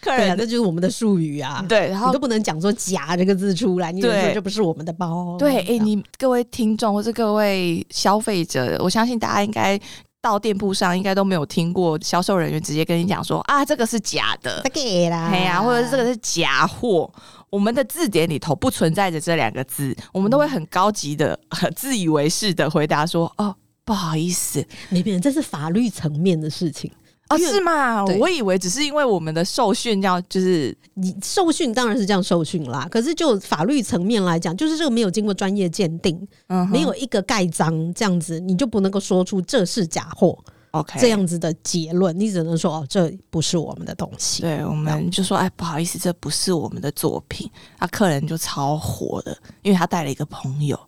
[0.00, 1.64] 客人啊，人这就是我们的术语啊。
[1.68, 5.36] 对，然后你都不能讲说“假”这个字出来，你说这不是我们的包。
[5.38, 9.78] 对，哎、你各位听众或者各位消费者，我相信大家应该
[10.20, 17.10] 到店铺上应该都没有听过销售人员直接跟你讲说啊，这个是假的这，个啦，哎呀、或者是这个是假货。
[17.50, 23.54] 我们的字典里头不存在着这两个字，我们都会很高级的、很 自以为是的回答说：“哦，
[23.84, 26.90] 不好意思，没变，这是法律层面的事情。
[27.28, 28.04] 哦，是吗？
[28.04, 40.38] 我以为只是因为我们的受训要就是你受训当然是这样受训啦，可是就法律层面来讲，就是这个没有经过专业鉴定，嗯没有一个盖章这样子，你就不能够说出这是假货
[40.72, 44.42] OK 这样子的结论，你只能说哦，这不是我们的东西。
[44.42, 47.50] 对，我们就说，哎，不好意思，这不是我们的作品。
[47.78, 50.78] 啊，客人就超火的，因为他带了一个朋友，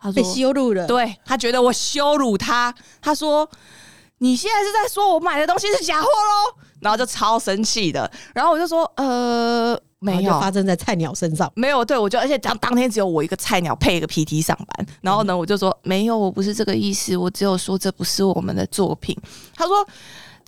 [0.00, 3.48] 他被，羞辱了，对他觉得我羞辱他，他说
[4.22, 8.10] 你现在是在说我买的东西是假货喽，然后就超生气的。
[8.34, 10.40] 然后我就说，呃，没有就。
[10.40, 11.50] 发生在菜鸟身上。
[11.56, 19.16] 没有，对我就而且当当天只有我一个菜鸟配一个 PT 上班，然后呢，我就说没有，我不是这个意思，我只有说这不是我们的作品。
[19.54, 19.86] 他说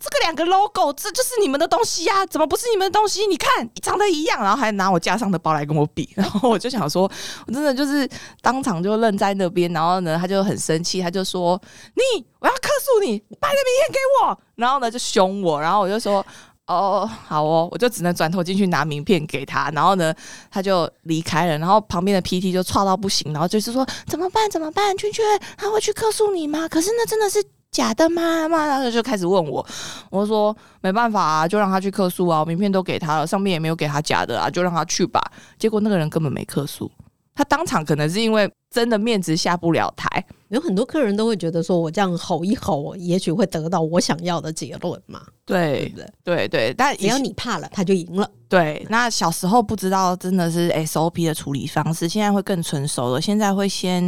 [0.03, 3.25] 这个两个 logo，这就是你们的东西呀，怎么不是你们的东西？
[3.25, 7.09] 你看长得一样，然后还拿我架上的包来跟我比， 然后我就想说，
[7.47, 8.07] 我真的就是
[8.41, 11.59] 当场就愣在那边，然后呢，他就很生气，他就说
[11.95, 16.25] ：“你，我要克诉你，把你的名片给我。”然后呢，就凶我，然后我就说。
[16.65, 20.15] 哦，好哦，我就只能转头进去拿名片给他，然后呢，
[20.49, 24.49] 他就离开了，然后旁边的 PT 就吵到不行，然后就是说怎么办？
[24.49, 24.97] 怎么办？
[24.97, 25.25] 圈圈
[25.57, 26.65] 他会去克诉你吗？
[26.69, 27.43] 可是那真的是
[27.73, 28.47] 假的吗？
[28.47, 29.65] 嘛，然后就开始问我，
[30.11, 35.19] 我说没办法啊，就让他去客诉啊，名片都给他了，上面也没有给他假的啊，就让他去吧。
[35.57, 36.89] 结果那个人根本没客诉，
[37.33, 40.23] 他当场可能是因为真的面子下不了台。
[40.53, 45.19] 有很多客人都会觉得说，我这样吼一吼，也许会得到我想要的结论嘛？
[45.45, 48.29] 对对对对，但只要你怕了，他就赢了。
[48.47, 53.19] 对，那小时候不知道真的是 SOP 的处理方式，现在会更成熟了。
[53.19, 54.03] 现在会先，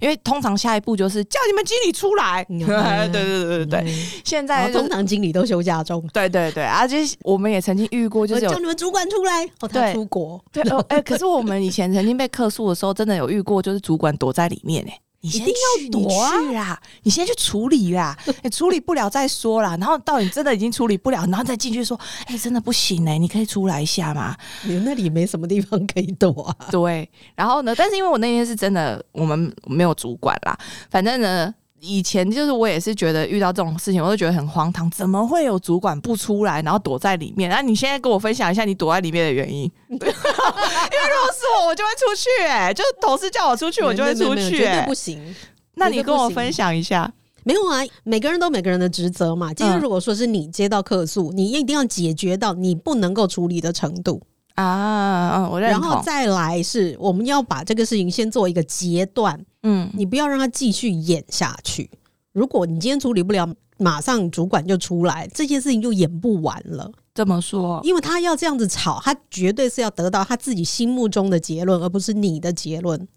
[0.00, 2.42] 因为通常下一步就是叫你们经理出来。
[2.48, 3.94] 对对对对对，
[4.24, 6.02] 现在通常经理都休假中。
[6.14, 10.42] 对对对，而且我们也曾经遇过，就是叫你们主管出来，哦，他出国。
[10.50, 14.98] 对哦，哎，可是我们以前曾经被客诉的时候，真的有遇过，就是主管躲在里面哎。
[15.22, 16.22] 你一定要躲
[16.56, 16.80] 啊！
[17.02, 19.76] 你先去处理啦，你处理不了再说啦。
[19.78, 26.56] 然后到你真的已经处理不了，然后再进去说：“哎，真的不行哎，你可以出来一下吗？”你那里没什么地方可以躲啊。
[26.70, 27.74] 对，然后呢？
[27.74, 30.58] 但是因为我那天是真的，我们没有主管啦。
[30.90, 31.54] 反正呢。
[31.80, 37.48] 以前就是我也是觉得遇到这种事情，我都觉得很荒唐，怎么会有主管不出来，然后躲在里面？
[37.48, 39.62] 那你现在跟我分享一下你躲在里面的原因？
[39.88, 45.34] 因为如果是我，我就会出去，哎，就是同事叫我出去，我就会出去，绝对不行。
[45.74, 47.10] 那你跟我分享一下，
[47.44, 47.80] 没有啊？
[48.04, 49.54] 每个人都每个人的职责嘛。
[49.54, 54.20] 今天如果说是你接到客诉，你一定要解决到你不能够处理的程度
[54.62, 55.48] 啊。
[55.50, 59.44] 我然后再来是我们要把这个事情先做一个阶段。
[59.62, 61.90] 嗯，你不要让他继续演下去。
[62.32, 63.48] 如果你今天处理不了，
[63.78, 66.90] 马上主管就出来，这件事情就演不完了。
[67.12, 73.08] 这么说，因为他要这样子吵，他绝对是要得到他自己心目中的结论，而不是你的结论，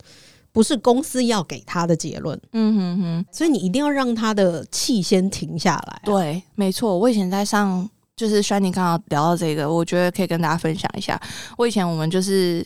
[0.51, 2.37] 不是公司要给他的结论。
[2.53, 6.01] 嗯哼哼，所以你一定要让他的气先停下来。
[6.03, 6.97] 对，没错。
[6.97, 11.19] 我以前在上，就是轩宁刚刚聊到这个，我觉得可以跟大家分享一下。
[11.57, 12.65] 我以前我们就是。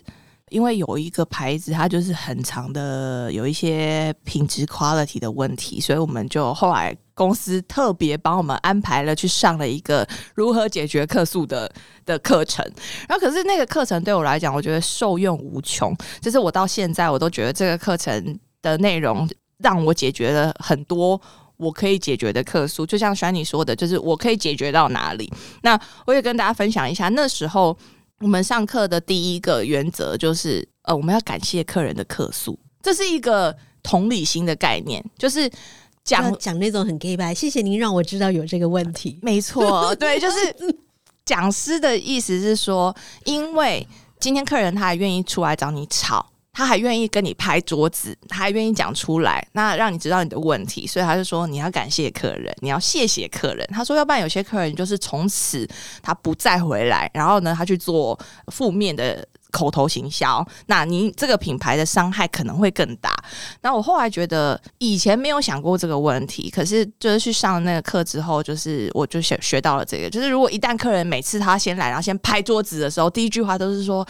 [0.49, 11.69] 因为有一个牌子，它就是很长的，有一些品质 quality 的问题，所以我们就后来公司特别帮我们安排了去上了一个如何解决客诉的
[12.05, 12.65] 的课程。
[13.09, 15.93] 然后，可是那个课程对我来讲，我觉得受用无穷。
[16.21, 21.19] 就是我到现在，我都觉得这个课程的内容让我解决了很多
[21.58, 22.86] 我可以解决的客诉。
[22.86, 25.32] 就像轩你说的，就是我可以解决到哪里。
[25.62, 27.78] 那我也跟大家分享一下，那时候。
[28.20, 35.47] 我们上课的第一个原则就是，呃，我们要感谢客人的客诉，这是一个同理心的概念，就是
[36.03, 39.20] 讲讲那种很 gay 白，谢谢您让我知道有这个问题。
[39.22, 40.38] 没错， 对，就是
[41.26, 42.95] 讲师的意思是说，
[43.26, 43.88] 因为
[44.20, 46.26] 今天客人他还愿意出来找你吵。
[46.58, 53.64] 他还愿意跟你拍桌子，他还愿意讲出来，那让你知道你的问题，所以他就说你要感谢客人，你要谢谢客人。
[53.72, 55.70] 他说，要不然有些客人就是从此
[56.01, 63.16] 他不再回来，然后呢，他去做负面的口头行销，那你这个品牌的伤害可能会更大。
[63.62, 74.03] 那我后来觉得以前没有想过这个问题，可是就是去上那个课之后，就是我就学学到了这个，就是如果一旦客人每次他先来，然后先拍桌子的时候，第一句话都是说。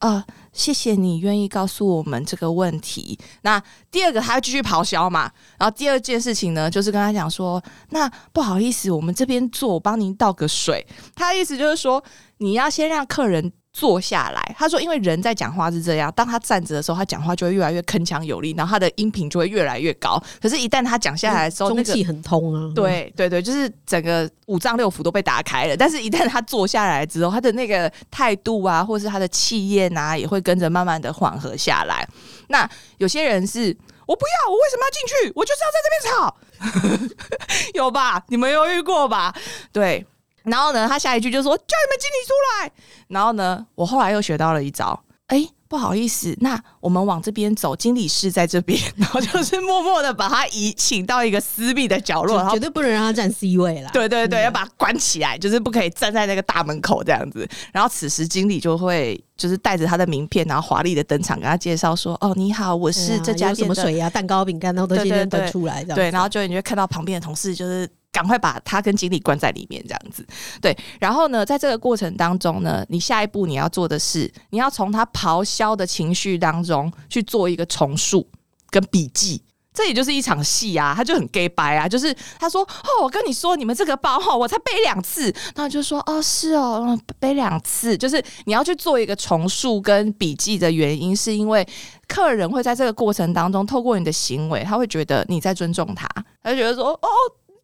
[0.00, 3.18] 啊，谢谢你愿意告诉我们这个问题。
[3.42, 5.30] 那第二个，他继续咆哮嘛。
[5.58, 10.86] 然后第二件事情呢，就是跟他讲说，那不好意思，我们这边做，我帮您倒个水。
[11.14, 12.02] 他的意思就是说，
[12.38, 13.52] 你要先让客人。
[13.80, 20.22] 坐下来，他说：“因为人在讲话是这样，当他站着的时候，他讲话就会越来越铿锵有力，然后他的音频就会越来越高。
[20.38, 22.70] 可是，一旦他讲下来的时候，中气很通啊。
[22.74, 25.74] 对对对，就是整个五脏六腑都被打开了。
[25.74, 32.06] 但是，一旦他坐下来之后，他的那个态度啊，或是他的气焰啊，也会跟着慢慢的缓和下来。
[32.48, 32.68] 那
[32.98, 33.74] 有些人是
[34.04, 35.32] 我不要，我为什么要进去？
[35.34, 38.22] 我就是要在这边吵， 有吧？
[38.28, 39.34] 你们犹豫过吧？
[39.72, 40.04] 对。”
[40.44, 42.32] 然后呢，他下一句就说：“叫你们经理出
[42.62, 42.72] 来。”
[43.08, 45.48] 然后呢，我后来又学到了一招，哎。
[45.70, 53.88] 不好意思，那我们往这边走，经理室在这边，然后就是默默的把他移请到一个私密的角落，绝对不能让他站 C 位了。
[53.92, 57.48] 对对对，要把他关起来，就是不可以站在那个大门口这样子。
[57.72, 67.88] 然后此时经理就会就是带着他的名片，然后华丽的登场，跟他介绍说：“哦，你好，我是这家什么水呀、蛋糕、饼干，然后都今天登出来。”对，然后就你就看到旁边的同事就是。
[68.12, 70.26] 赶快把他跟经理关在里面，这样子。
[70.60, 78.26] 对，然后呢，在这个过程当中呢，你下一步你要做的是，你要从他咆哮的情绪当中去做一个重塑
[78.70, 79.42] 跟笔记。
[79.72, 91.64] 这也就是一场戏啊，他就很 gay 白啊，就是他说哦，我跟你说，你们这个包，我才背两次，然后就说哦，是哦，背两次，就是你要去做一个重述跟笔记的原因，是因为
[92.08, 96.08] 客人会在这个过程当中，透过你的行为，他会觉得你在尊重他，
[96.42, 97.08] 他就觉得说哦。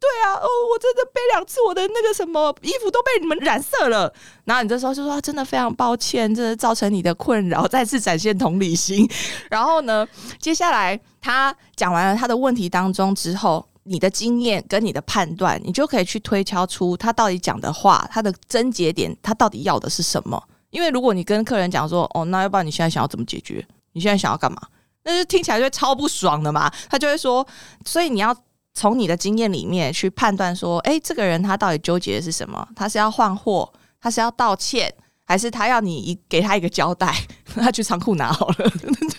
[0.06, 4.12] 对啊，哦，我真的背两次，我的那个什么衣服都被你们染色了。
[4.44, 9.08] 然后你这时候就说，真的非常抱歉，真的造成你的困扰，再次展现同理心。
[9.50, 10.06] 然后呢，
[10.38, 20.40] 接下来他讲完了他的问题当中之后，你的经验跟你的判断，你就可以去推敲出他到底讲的话，他的症结点，他到底要的是什么。
[20.70, 23.66] 因为如果你跟客人讲说，哦，那要不然你现在想要怎么解决？
[23.92, 24.60] 你现在想要干嘛？
[25.02, 26.72] 那就听起来就超不爽的嘛。
[26.88, 27.44] 他就会说，
[27.84, 28.36] 所以你要。
[28.76, 32.68] 从你的经验里面去判断说，哎，这个人他到底纠结的是什么？
[32.76, 34.92] 他是要换货，他是要道歉，
[35.24, 37.16] 还是他要你一给他一个交代，
[37.56, 38.70] 他去仓库拿好了？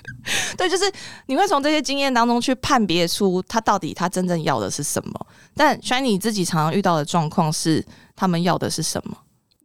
[0.55, 0.83] 对，就是
[1.25, 5.27] 你会从这些经验当中去判别出他到底他真正要的是什么。
[5.55, 7.83] 但虽然你自己常常遇到的状况是，
[8.15, 9.17] 他们要的是什么？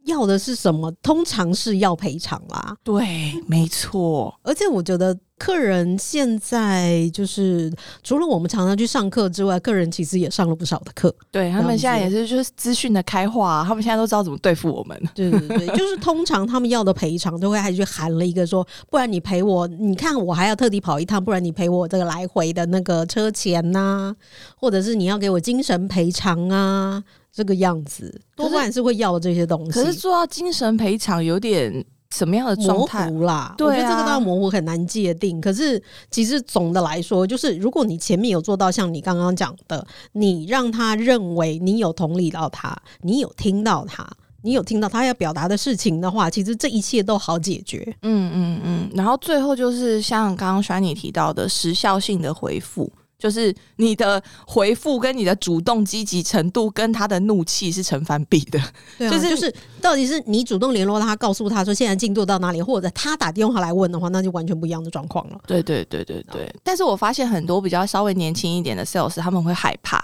[0.05, 0.91] 要的是什么？
[1.03, 2.75] 通常是要赔偿啦。
[2.83, 4.33] 对，没错。
[4.41, 7.69] 而且我觉得客人现在就是
[8.01, 11.13] 除了我们常常去上课之外，客人其实也上了不少的课。
[11.31, 14.97] 对他们现在也是就是资讯的开化，他们现在都知道怎么对付我们。
[15.13, 24.15] 对对对，就是通常他们要的赔偿都会还去喊了一个说，不然你赔我，你看我还要特地跑一趟，不然你赔我这个来回的那个车钱呐，
[24.55, 27.03] 或者是你要给我精神赔偿啊。
[27.35, 29.71] 这个样子，多半是会要这些东西。
[29.71, 31.83] 可是做到精神赔偿有点
[32.13, 33.55] 什么样的状态啦？
[33.57, 35.41] 对，我觉得这个当然模糊很难界定。
[35.41, 44.07] 可是其实总的来说，就是如果你前面有做到像你刚刚讲的，你让他认为你有同理到他，你有听到他，
[44.43, 47.83] 你有听到他要表达的事情的话，其实这一切都好解决。
[48.03, 48.89] 嗯嗯嗯。
[48.93, 52.91] 然后最后就是像刚刚轩你提到的时效性的回复。
[53.23, 58.59] 就是你的回复跟你的主动积极程度跟他的怒气是成反比的，
[58.99, 65.39] 就是就是到底是你主动联络他，告诉他说现在进度到哪里，或者他打电话来问的话，那就完全不一样的状况了。
[65.47, 66.53] 对对对对对。
[66.61, 70.03] 但是我发现很多比较稍微年轻一点的 sales，他们会害怕，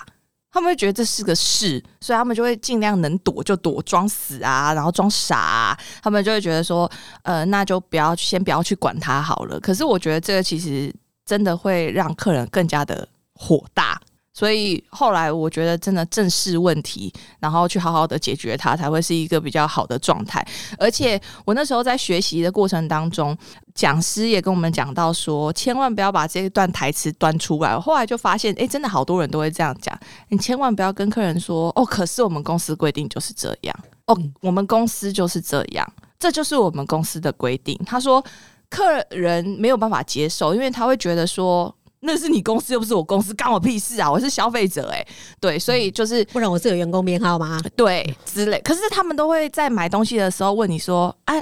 [0.50, 6.90] 他们会觉得这是个事，所以他们就会尽量能躲就躲，装死啊，然后装傻，他们就会觉得说，
[7.24, 9.60] 呃，那就不要先不要去管他好了。
[9.60, 10.90] 可是我觉得这个其实。
[11.30, 14.02] 真的会让客人更加的火大，
[14.34, 20.44] 所以后来我觉得真的正视问题，然后去好好的解决它，才会是一个比较好的状态。
[20.80, 23.38] 而且我那时候在学习的过程当中，
[23.76, 27.80] 讲师也跟我们讲到说，千万不要把这一段台词端出来。
[27.80, 29.96] 后来就发现，哎，真的好多人都会这样讲，
[30.30, 33.76] 你千万不要跟客人说，哦，可是我们公司规定就是这样，
[34.08, 37.80] 哦，我们公司就是这样，这就是我们公司的规定。
[37.86, 38.26] 他说。
[38.70, 44.10] 客人没有办法接受，因为他会觉得说那是你公司又不是我公司，干我屁事啊！
[44.10, 45.06] 我是消费者哎，
[45.40, 47.60] 对，所以就是不然我是有员工编号吗？
[47.76, 48.60] 对，之类。
[48.62, 51.36] 可是他们都会在买东西的时候问你说啊，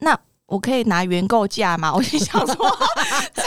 [0.00, 0.18] 那。
[0.54, 1.90] 我可以拿原购价吗？
[1.94, 2.54] 我就想说，
[3.34, 3.42] 超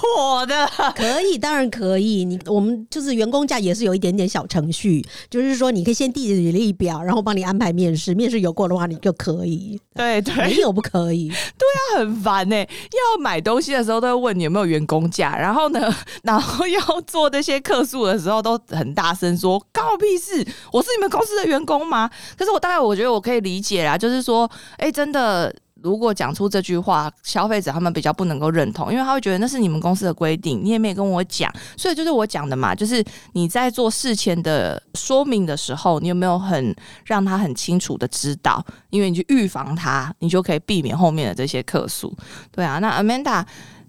[0.00, 2.24] 火的，可以，当然可以。
[2.24, 9.80] 你我们就是员工价也是有一点点小程序，就是说你可以先递履历表，然后帮你安排面试，面试有过的话你就可以。
[9.94, 11.28] 对对，没有不可以。
[11.28, 12.56] 对啊，很烦呢。
[12.56, 15.94] 要买东西的时候都会问你有没有员工价，然后呢，
[16.24, 20.44] 然后要做那些客诉的时候都很大声说，关我屁事！
[20.72, 22.10] 我是你们公司的员工吗？
[22.36, 25.54] 可是我大概我觉得我可以理解啦，就是说，哎，真的。
[25.82, 36.74] 如果讲出这句话，消费者他们比较不能够认同，因为他会觉得那是你们公司的规定，你也没跟我讲，所以就是我讲的嘛，就是你在做事前的说明的时候，你有没有很
[37.04, 42.14] 让他很清楚的知道，因为你去预防他，你就可以避免后面的这些客诉。
[42.50, 43.44] 对啊，那 Amanda。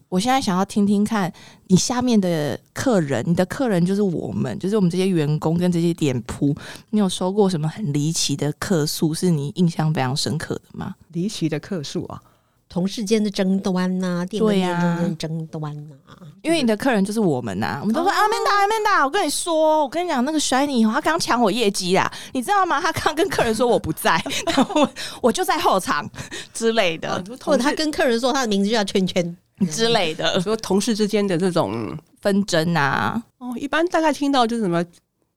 [0.10, 1.32] 我现在想要听听看
[1.68, 6.54] 你下面的客人，你的客人就是我们，就是我们这些员工跟这些店铺，
[6.90, 10.96] 你有收过什么很离奇的客诉，是你印象非常深刻的吗？
[11.14, 12.20] 离奇的客诉啊，
[12.68, 15.96] 同事间的争端呐，店跟店中间争端呐，
[16.42, 22.82] 因为你的客人就是我们呐，我们都说阿曼达，阿曼达，我跟你说，我跟你讲，那个 Shiny 他刚抢我业绩啦，你知道吗？
[22.82, 24.20] 他刚跟客人说我不在，
[24.56, 24.88] 然后
[25.22, 26.10] 我就在后场
[26.52, 29.38] 之类的，或者他跟客人说他的名字就叫圈圈。
[29.72, 34.84] 之类的，说同事之间的这种纷争啊，哦，一般大概听到就是什么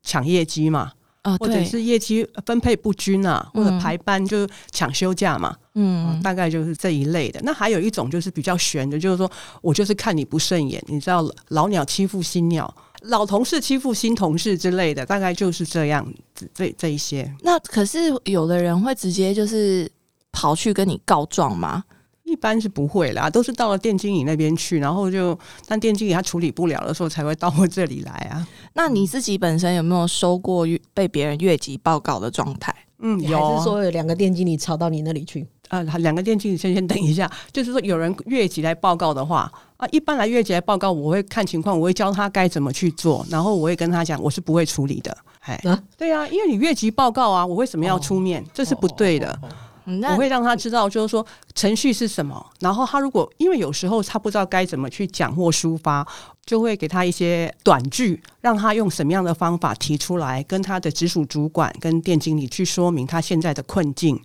[0.03, 0.93] 抢业绩嘛，
[1.23, 7.41] 啊，或者是业绩分配不均啊，或者排班就抢休假嘛，嗯，大概就是这一类的。
[7.43, 16.05] 那还有一种就是比较悬的，就是说我就是看你不顺眼，你知道老鸟欺负新鸟，老同事欺负新同事之类的，大概就是这样
[16.35, 16.49] 子。
[16.55, 19.91] 这这一些，那可是有的人会直接就是
[20.33, 21.85] 跑去跟你告状吗？
[22.33, 28.47] 一般是不会啦，都是到了店经理那边去，然后就但店经理他处理不了的时候，才会到我这里来啊。
[28.73, 32.75] 那你自己本身有没有收过越被别人越级报告的状态？
[33.01, 35.47] 嗯，有还是说有两个店经理吵到你那里去？
[35.69, 45.17] 呃，两个店经理先先等一下，就是说有人越级来报告的话啊，一般来越级来报告，我会看情况，我会教他该怎么去做，然后我会跟他讲，我是不会处理的。
[45.41, 48.45] 哎，啊对啊，因为你越级报告啊，我为什么要出面？
[48.55, 49.39] 这是不对的。
[49.85, 52.45] 嗯我会让他知道，就是说程序是什么。
[52.61, 56.07] 然后他如果因为有时候他不知道该怎么去讲或抒发，
[56.45, 64.21] 就会给他一些短句，让他用什么样的方法提出来，跟他的直属主管跟店经理去说明他现在的困境，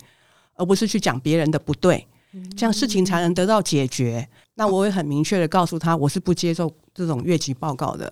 [0.55, 2.07] 而不是去讲别人的不对，
[2.55, 4.27] 这样事情才能得到解决。
[4.55, 8.11] 那我会很明确的告诉他，我是不接受这种越级报告的。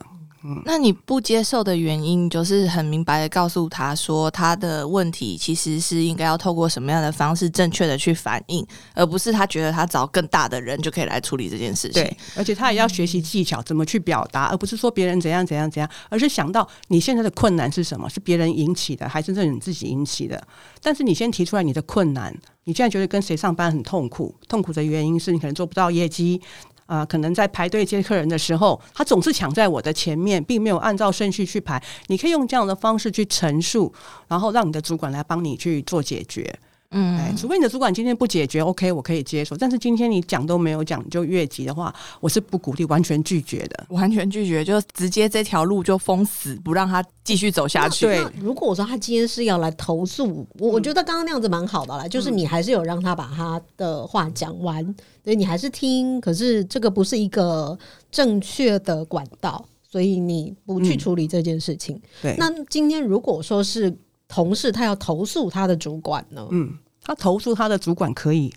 [0.63, 12.03] 那你不接受的原因，就是很明白的告诉他说，他的问题其实是应该要透过什么样的方式正确的去反映，而不是他觉得他找更大的人就可以来处理这件事情。
[12.03, 20.41] 对，而且他也要学习技巧，怎么去表达，而不是说别人怎样怎样怎样，而是想到你现在的困难是什么，是别人引起的，还是是你自己引起的？
[20.81, 22.31] 但是你先提出来你的困难，
[22.65, 26.39] 你现在觉得跟谁上班很痛苦，痛苦的原因是你可能做不到业绩。
[26.85, 31.81] 啊、可能在排队接客人的时候，他总是抢在我的前面，并没有按照顺序去排。
[32.07, 33.91] 你可以用这样的方式去陈述，
[34.27, 36.57] 然后让你的主管来帮你去做解决。
[36.97, 39.55] 嗯，哎，除非你的主管今天不解决，OK，我可以接受。
[39.57, 43.85] 但是今天你讲都没有讲，就越级的话，我是不鼓励，完全拒绝的。
[43.89, 48.05] 完全拒绝，就直接这条路就封死，不让他继续走下去。
[48.05, 57.77] 对如果我说他今天是要来投诉，我我觉得刚刚那样子蛮好的啦，就是你还是有让他把他的话讲完，对你还是听，可是这个不是一个
[58.09, 62.01] 正确的管道，所以你不去嗯处理这件事情。
[62.21, 63.93] 对，那今天如果说是
[64.27, 66.47] 同事他要投诉他的主管呢？
[66.51, 66.73] 嗯，
[67.05, 68.51] 他投诉他的主管可以，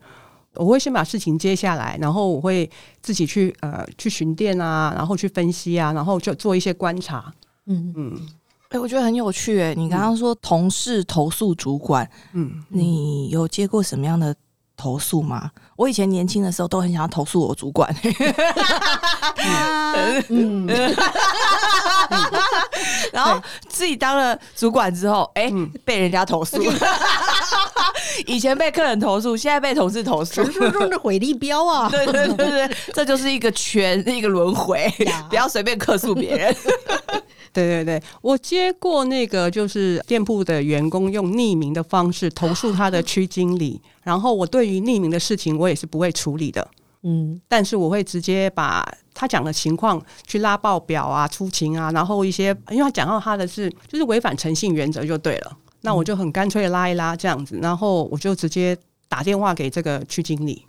[0.55, 2.69] 我会先把事情接下来，然后我会
[3.01, 7.33] 自己去呃去巡店啊，然后去分析啊，然后就做一些观察。
[7.67, 8.21] 嗯，嗯
[8.71, 9.75] 哎、我觉得很有趣哎。
[9.75, 14.35] 你刚刚说同事投诉主管，嗯，你有接过什么样的
[14.79, 15.51] 投诉吗？
[15.77, 17.95] 我以前年轻的时候都很想要投诉我主管，
[20.29, 20.67] 嗯，
[23.13, 26.63] 然后自己当了主管之后，哎、嗯被人家投诉。
[28.27, 30.35] 以前被客人投诉，现在被同事投诉。
[30.35, 34.91] 传说中的毁力标啊，对对对对，这就是一个圈，一个轮回，
[35.29, 36.55] 不要随便客诉别人。
[37.53, 46.67] 对对对，我接过那个就是店铺的员工用匿名的方式投诉他的区经理，然后我对于匿名的事情我也是不会处理的。
[47.03, 48.83] 嗯但是我会直接把
[49.13, 58.77] 他讲的情况去拉报表啊、出勤啊，然后一些，因为他讲到他的是就是违反诚信原则就对了，那我就很干脆地拉一拉这样子，然后我就直接
[59.09, 60.65] 打电话给这个区经理。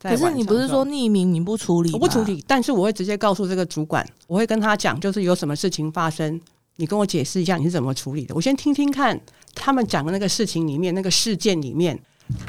[0.00, 1.90] 可是你不是说匿名你不处理？
[1.92, 2.22] 我不处。
[2.24, 6.38] 理，但是我会直接告诉这个主管，我会跟他讲，就是有什么事情发生，
[6.76, 8.34] 你跟我解释一下你是怎么处理的。
[8.34, 9.18] 我先听听看
[9.54, 11.98] 他们讲的那个事情里面那个事件里面，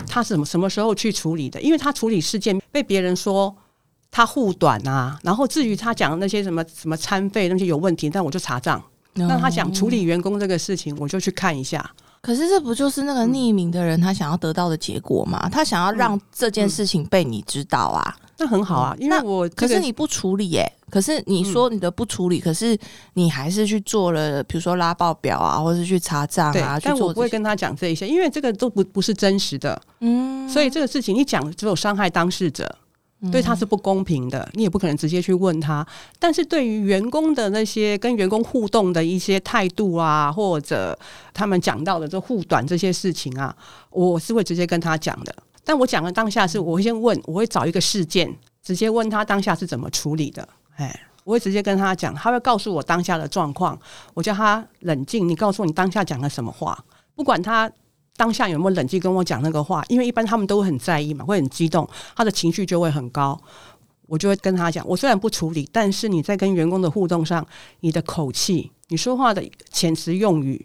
[0.08, 1.62] 他是什么什么时候去处理的？
[1.62, 3.56] 因为他处理事件被别人说
[4.12, 8.82] 他护短啊，然后至于他讲的那些什么什么餐费那些有问题，但我就查账。
[9.14, 11.90] 那他讲处理员工这个事情，我就去看一下。
[12.22, 15.48] 可是这不就是那个匿名的人他想要得到的结果吗？
[15.50, 18.16] 他想要让这件事情被你知道啊。
[18.38, 22.78] 那很好啊，因为那我这个可是你不处理耶、可是你说你的不处理，可是
[23.16, 27.14] 你还是去做了，比如说拉报表啊，或者是去查账啊，，去但我。
[27.14, 29.82] 不会跟他讲这一些，因为这个都不不是真实的。
[30.00, 32.74] 嗯所以这个事情你讲只有伤害当事者，
[33.30, 35.86] 对他是不公平的，你也不可能直接去问他。
[36.18, 40.98] 但是对于员工的那些跟员工互动的一些态度啊，或者
[41.34, 43.54] 他们讲到的这护短这些事情啊，
[43.90, 45.36] 我是会直接跟他讲的。
[45.66, 48.34] 但我讲的当下是，我会先问，我会找一个事件，
[48.64, 50.48] 直接问他当下是怎么处理的。
[50.76, 53.78] 哎，我会直接跟他讲，他会告诉我当下的状况，
[54.14, 56.84] 我叫他冷静，你告诉我你当下讲了什么话，
[57.16, 57.72] 不管他
[58.16, 63.40] 当下有没有冷静跟我讲那个话，因为一般他们都很在意嘛，会很激动，他的情绪就会很高。
[64.08, 67.44] 我就会跟他讲，我虽然不处理，但是你在跟员工的互动上，
[67.80, 70.64] 你的口气、你说话的遣词用语、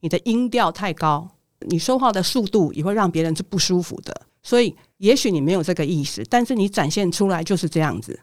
[0.00, 1.28] 你的音调太高，
[1.60, 4.22] 你说话的速度也会让别人是不舒服的。
[4.42, 8.18] 所以，也许你没有这个意识，但是你展现出来就是这样子。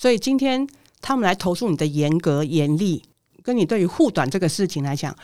[0.00, 0.66] 所以今天
[1.02, 3.02] 他们来投诉你的严格、严厉，
[3.42, 5.14] 跟你对于护短这个事情来讲，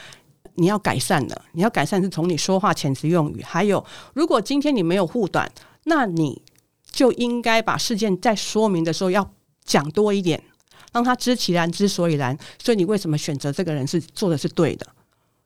[0.57, 1.43] 你要改善了。
[1.53, 5.51] 你要改善是从你说话遣词用语，还有如果今天你没有护短，
[5.85, 6.43] 那你
[6.91, 9.27] 就应该把事件在说明的时候要
[9.65, 10.43] 讲多一点，
[10.93, 12.37] 让他知其然知所以然。
[12.63, 14.87] 所以你为什么选择这个人是做的是对的，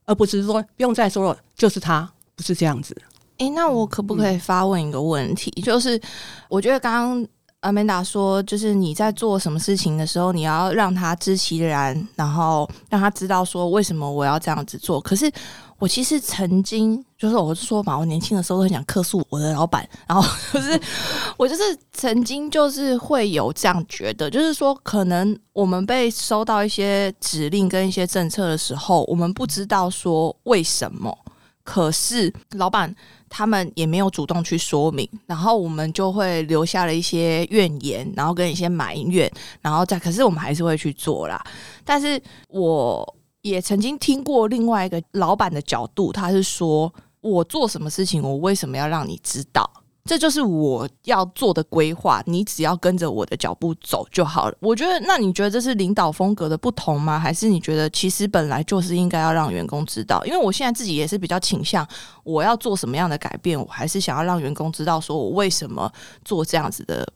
[0.07, 3.01] 而不是说不用再说了，就是他，不是这样子。
[3.39, 5.53] 诶，那我可不可以发问一个问题？
[5.63, 6.01] 就是
[6.49, 7.27] 我觉得刚刚
[7.61, 14.99] 阿曼达说，就是你在做什么事情的时候，你要让他知其然，然后让他知道说为什么我要这样子做。
[14.99, 15.31] 可是
[15.79, 20.81] 我其实曾经就是我是说嘛，我年轻的时候都很想克诉我的老板，然后就是
[21.37, 31.15] 我就是曾经就是会有这样觉得，就是说可能我们被收到一些指令跟一些政策的时候，我们不知道说为什么，
[31.63, 32.95] 可是老板。
[33.33, 39.31] 他们也没有主动去说明，然后我们就会留下了一些怨言，然后跟一些埋怨，
[39.61, 41.41] 然后再可是我们还是会去做啦。
[41.85, 49.71] 但是我也曾经听过另外一个老板的角度，他是说我做什么事情，我为什么要让你知道？
[50.05, 54.57] 这就是我要做的规划，你只要跟着我的脚步走就好了。
[54.61, 57.19] 我觉得，那你觉得这是领导风格的不同吗？
[57.19, 60.25] 还是你觉得其实本来就是应该要让员工知道？
[60.25, 61.87] 因为我现在自己也是比较倾向，
[62.25, 65.91] 我要做什么样的改变，我还是想要让员工知道，说我为什么
[66.25, 67.07] 做这样子的。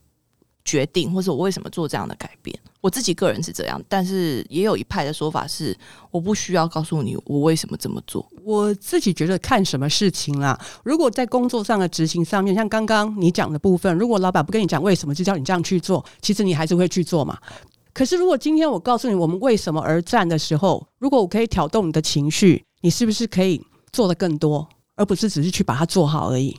[0.67, 2.59] 决定，或者我为什么做这样的改变？
[2.85, 5.75] 我自己个人是这样，但是也有一派的说法是，
[6.11, 8.31] 我不需要告诉你我为什么这么做。
[8.45, 10.55] 我自己觉得看什么事情啦。
[10.83, 17.39] 如果在工作上的执行上面，像刚刚你讲的部分，如果老板不跟你讲为什么，就叫你这样去做，其实你还是会去做嘛。
[17.95, 26.55] 可是如果今天我告诉你我们为什么而战的时候，如果我可以挑动你的情绪，你是不是可以做的更多，而不是只是去把它做好而已？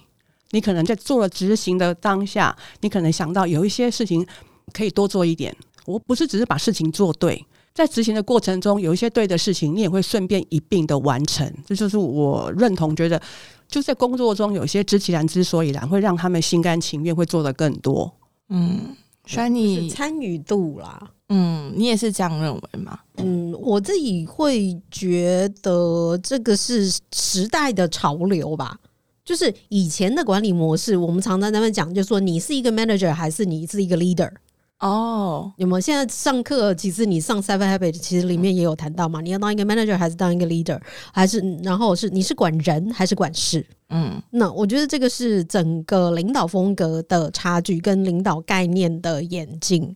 [0.50, 4.26] 你可能在做了执行的当下，你可能想到有一些事情
[4.74, 5.56] 可以多做一点。
[5.86, 11.52] 我不是只是把事情做对，在执行的过程中有一些对的事情，你也会顺便一并的完成。
[11.66, 13.22] 这就是我认同，觉得
[13.68, 18.12] 就在工作中有些知其然之所以然，会让他们心甘情愿会做的更多。
[18.50, 23.00] 嗯，所以你参与度啦，嗯，你也是这样认为吗？
[23.18, 28.78] 嗯，我自己会觉得这个是时代的潮流吧。
[29.24, 34.32] 就是以前的管理模式，我们常常在那边讲，就说你是一个 manager 还是你是一个 leader？
[34.80, 35.80] 哦，有没有？
[35.80, 40.80] 现在上课其实你上 Seven Habits，其实里面也有谈到嘛，你要当一个 manager 还是当一个 leader，
[41.14, 43.66] 还是然后是你是管人还是管事？
[43.90, 49.96] 嗯，那我觉得这个是整个领导风格的差距跟领导概念的演进。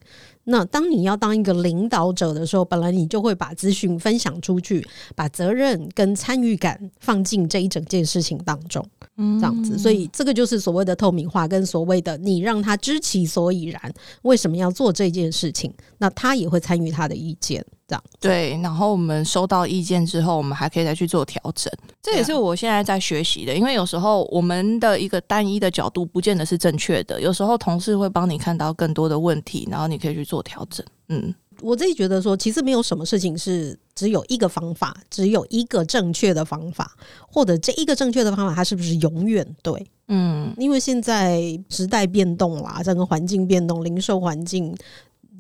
[0.50, 4.86] 那当你要当一个领导者的时候，本来你就会把资讯分享出去，
[5.16, 8.84] 把责任跟参与感放进这一整件事情当中，
[9.18, 9.78] 嗯这样子。
[9.78, 13.94] 所以这个就是所谓的透明化，跟所谓的你让他知其所以然，
[14.24, 17.64] 为什么要做这件事情，那他也会参与他的意见。
[17.90, 21.74] 这样对，然后我们收到意见之后，我们还可以再去做调整。
[22.04, 30.86] 这也是我现在在学习的，因为有时候我们的一个单一的角度不见得是正确的，有时候同事会帮你看到更多的问题，然后你可以去做调整。
[31.08, 36.96] 嗯，我自己觉得说，其实没有什么事情是只有一个方法，只有一个正确的方法，
[37.28, 39.84] 或者这一个正确的方法，它是不是永远对？
[40.10, 44.76] 嗯，因为现在时代变动啦，整个环境变动，零售环境。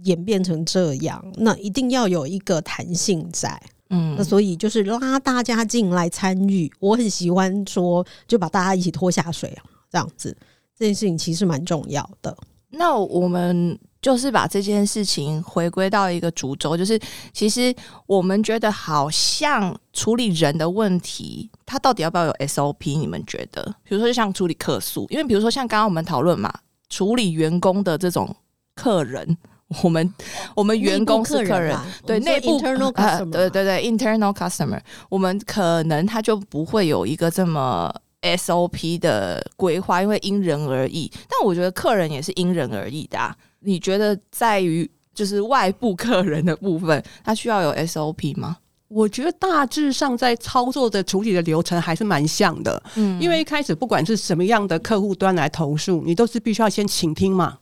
[0.04, 6.72] 演变成这样，那一定要有一个弹性在，嗯，那所以就是拉大家进来参与。
[6.80, 10.36] 我很喜欢说，就把大家一起拖下水啊，这样子，
[10.78, 12.36] 这件事情其实蛮重要的。
[12.72, 17.00] 那我们就是把这件事情回归到一个主轴，就是
[17.34, 17.76] 其实
[18.06, 22.98] 我们觉得好像处理人的问题，它到底要不要有 SOP？
[22.98, 23.64] 你们觉得？
[23.84, 26.54] 比如说，就像处理客诉，因为比如说像刚刚我们讨论嘛，
[26.90, 28.34] 处理员工的这种
[28.76, 29.38] 客人。
[29.84, 30.14] 我们
[30.56, 32.60] 我们员工是客人，对内部
[32.96, 37.94] 呃，对对对，internal customer，我们可能他就不会有一个这么
[38.24, 41.12] SOP 的规划，因为因人而异。
[41.30, 43.20] 但我觉得客人也是因人而异的。
[43.20, 43.36] 啊。
[43.60, 48.58] 你觉得在于就是外部客人的部分，他需要有 SOP 吗？
[48.88, 52.82] 我觉得大致上在操作的处理的流程还是蛮像的。
[52.96, 57.56] 嗯，因为一开始不管是什么样的客户端来投诉，你都是必须要先倾听嘛。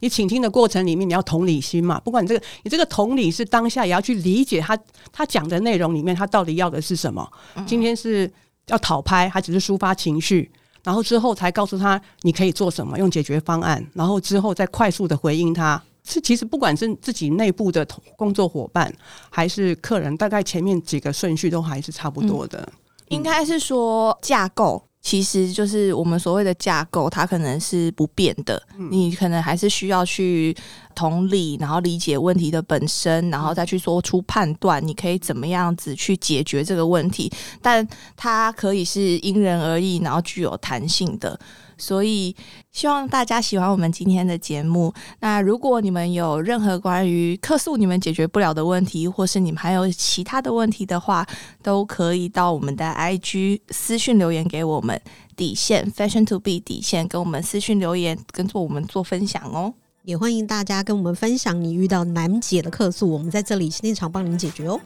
[0.00, 2.00] 你倾听的过程里面，你要同理心嘛？
[2.00, 4.78] 不管你这个，你这个同理是当下也要去理解他
[5.12, 7.28] 他讲的内容里面，他到底要的是什么？
[7.66, 8.30] 今天是
[8.66, 10.50] 要讨拍，还只是抒发情绪，
[10.82, 15.82] 然后之后才告诉他你可以做什么，用解决方案，然后之后再快速的回应他。
[16.10, 18.90] 是其实不管是自己内部的工作伙伴，
[19.28, 22.66] 还是客人，大概前面几个顺序都还是差不多的。
[23.08, 24.82] 应该是说架构。
[25.00, 28.60] 其实就是我们所谓的架构，它可能是不变的。
[28.90, 30.54] 你可能还是需要去
[30.94, 37.32] 同理，然后理解问题的本身，然后再去做出判断，你可以怎么样子去解决这个问题。
[37.62, 37.86] 但
[38.16, 41.38] 它可以是因人而异，然后具有弹性的。
[41.78, 42.34] 所以
[42.72, 44.92] 希望大家喜欢我们今天的节目。
[45.20, 51.26] 那如果你们有任何关于客诉你们解决不了的问题，或是你们还有其他的问题的话，
[51.62, 55.00] 都可以到我们的 IG 私讯留言给我们。
[55.36, 59.72] 底线 Fashion to be 底线，跟我们私讯留言，跟做我们做分享哦。
[60.02, 64.80] 也欢迎大家跟我们分享你遇到难解的客诉，我们在这里现场帮您解决哦。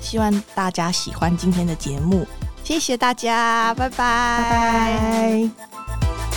[0.00, 2.24] 希望大家喜欢今天的节目，
[2.62, 3.96] 谢谢大家，拜拜。
[3.96, 6.35] 拜拜。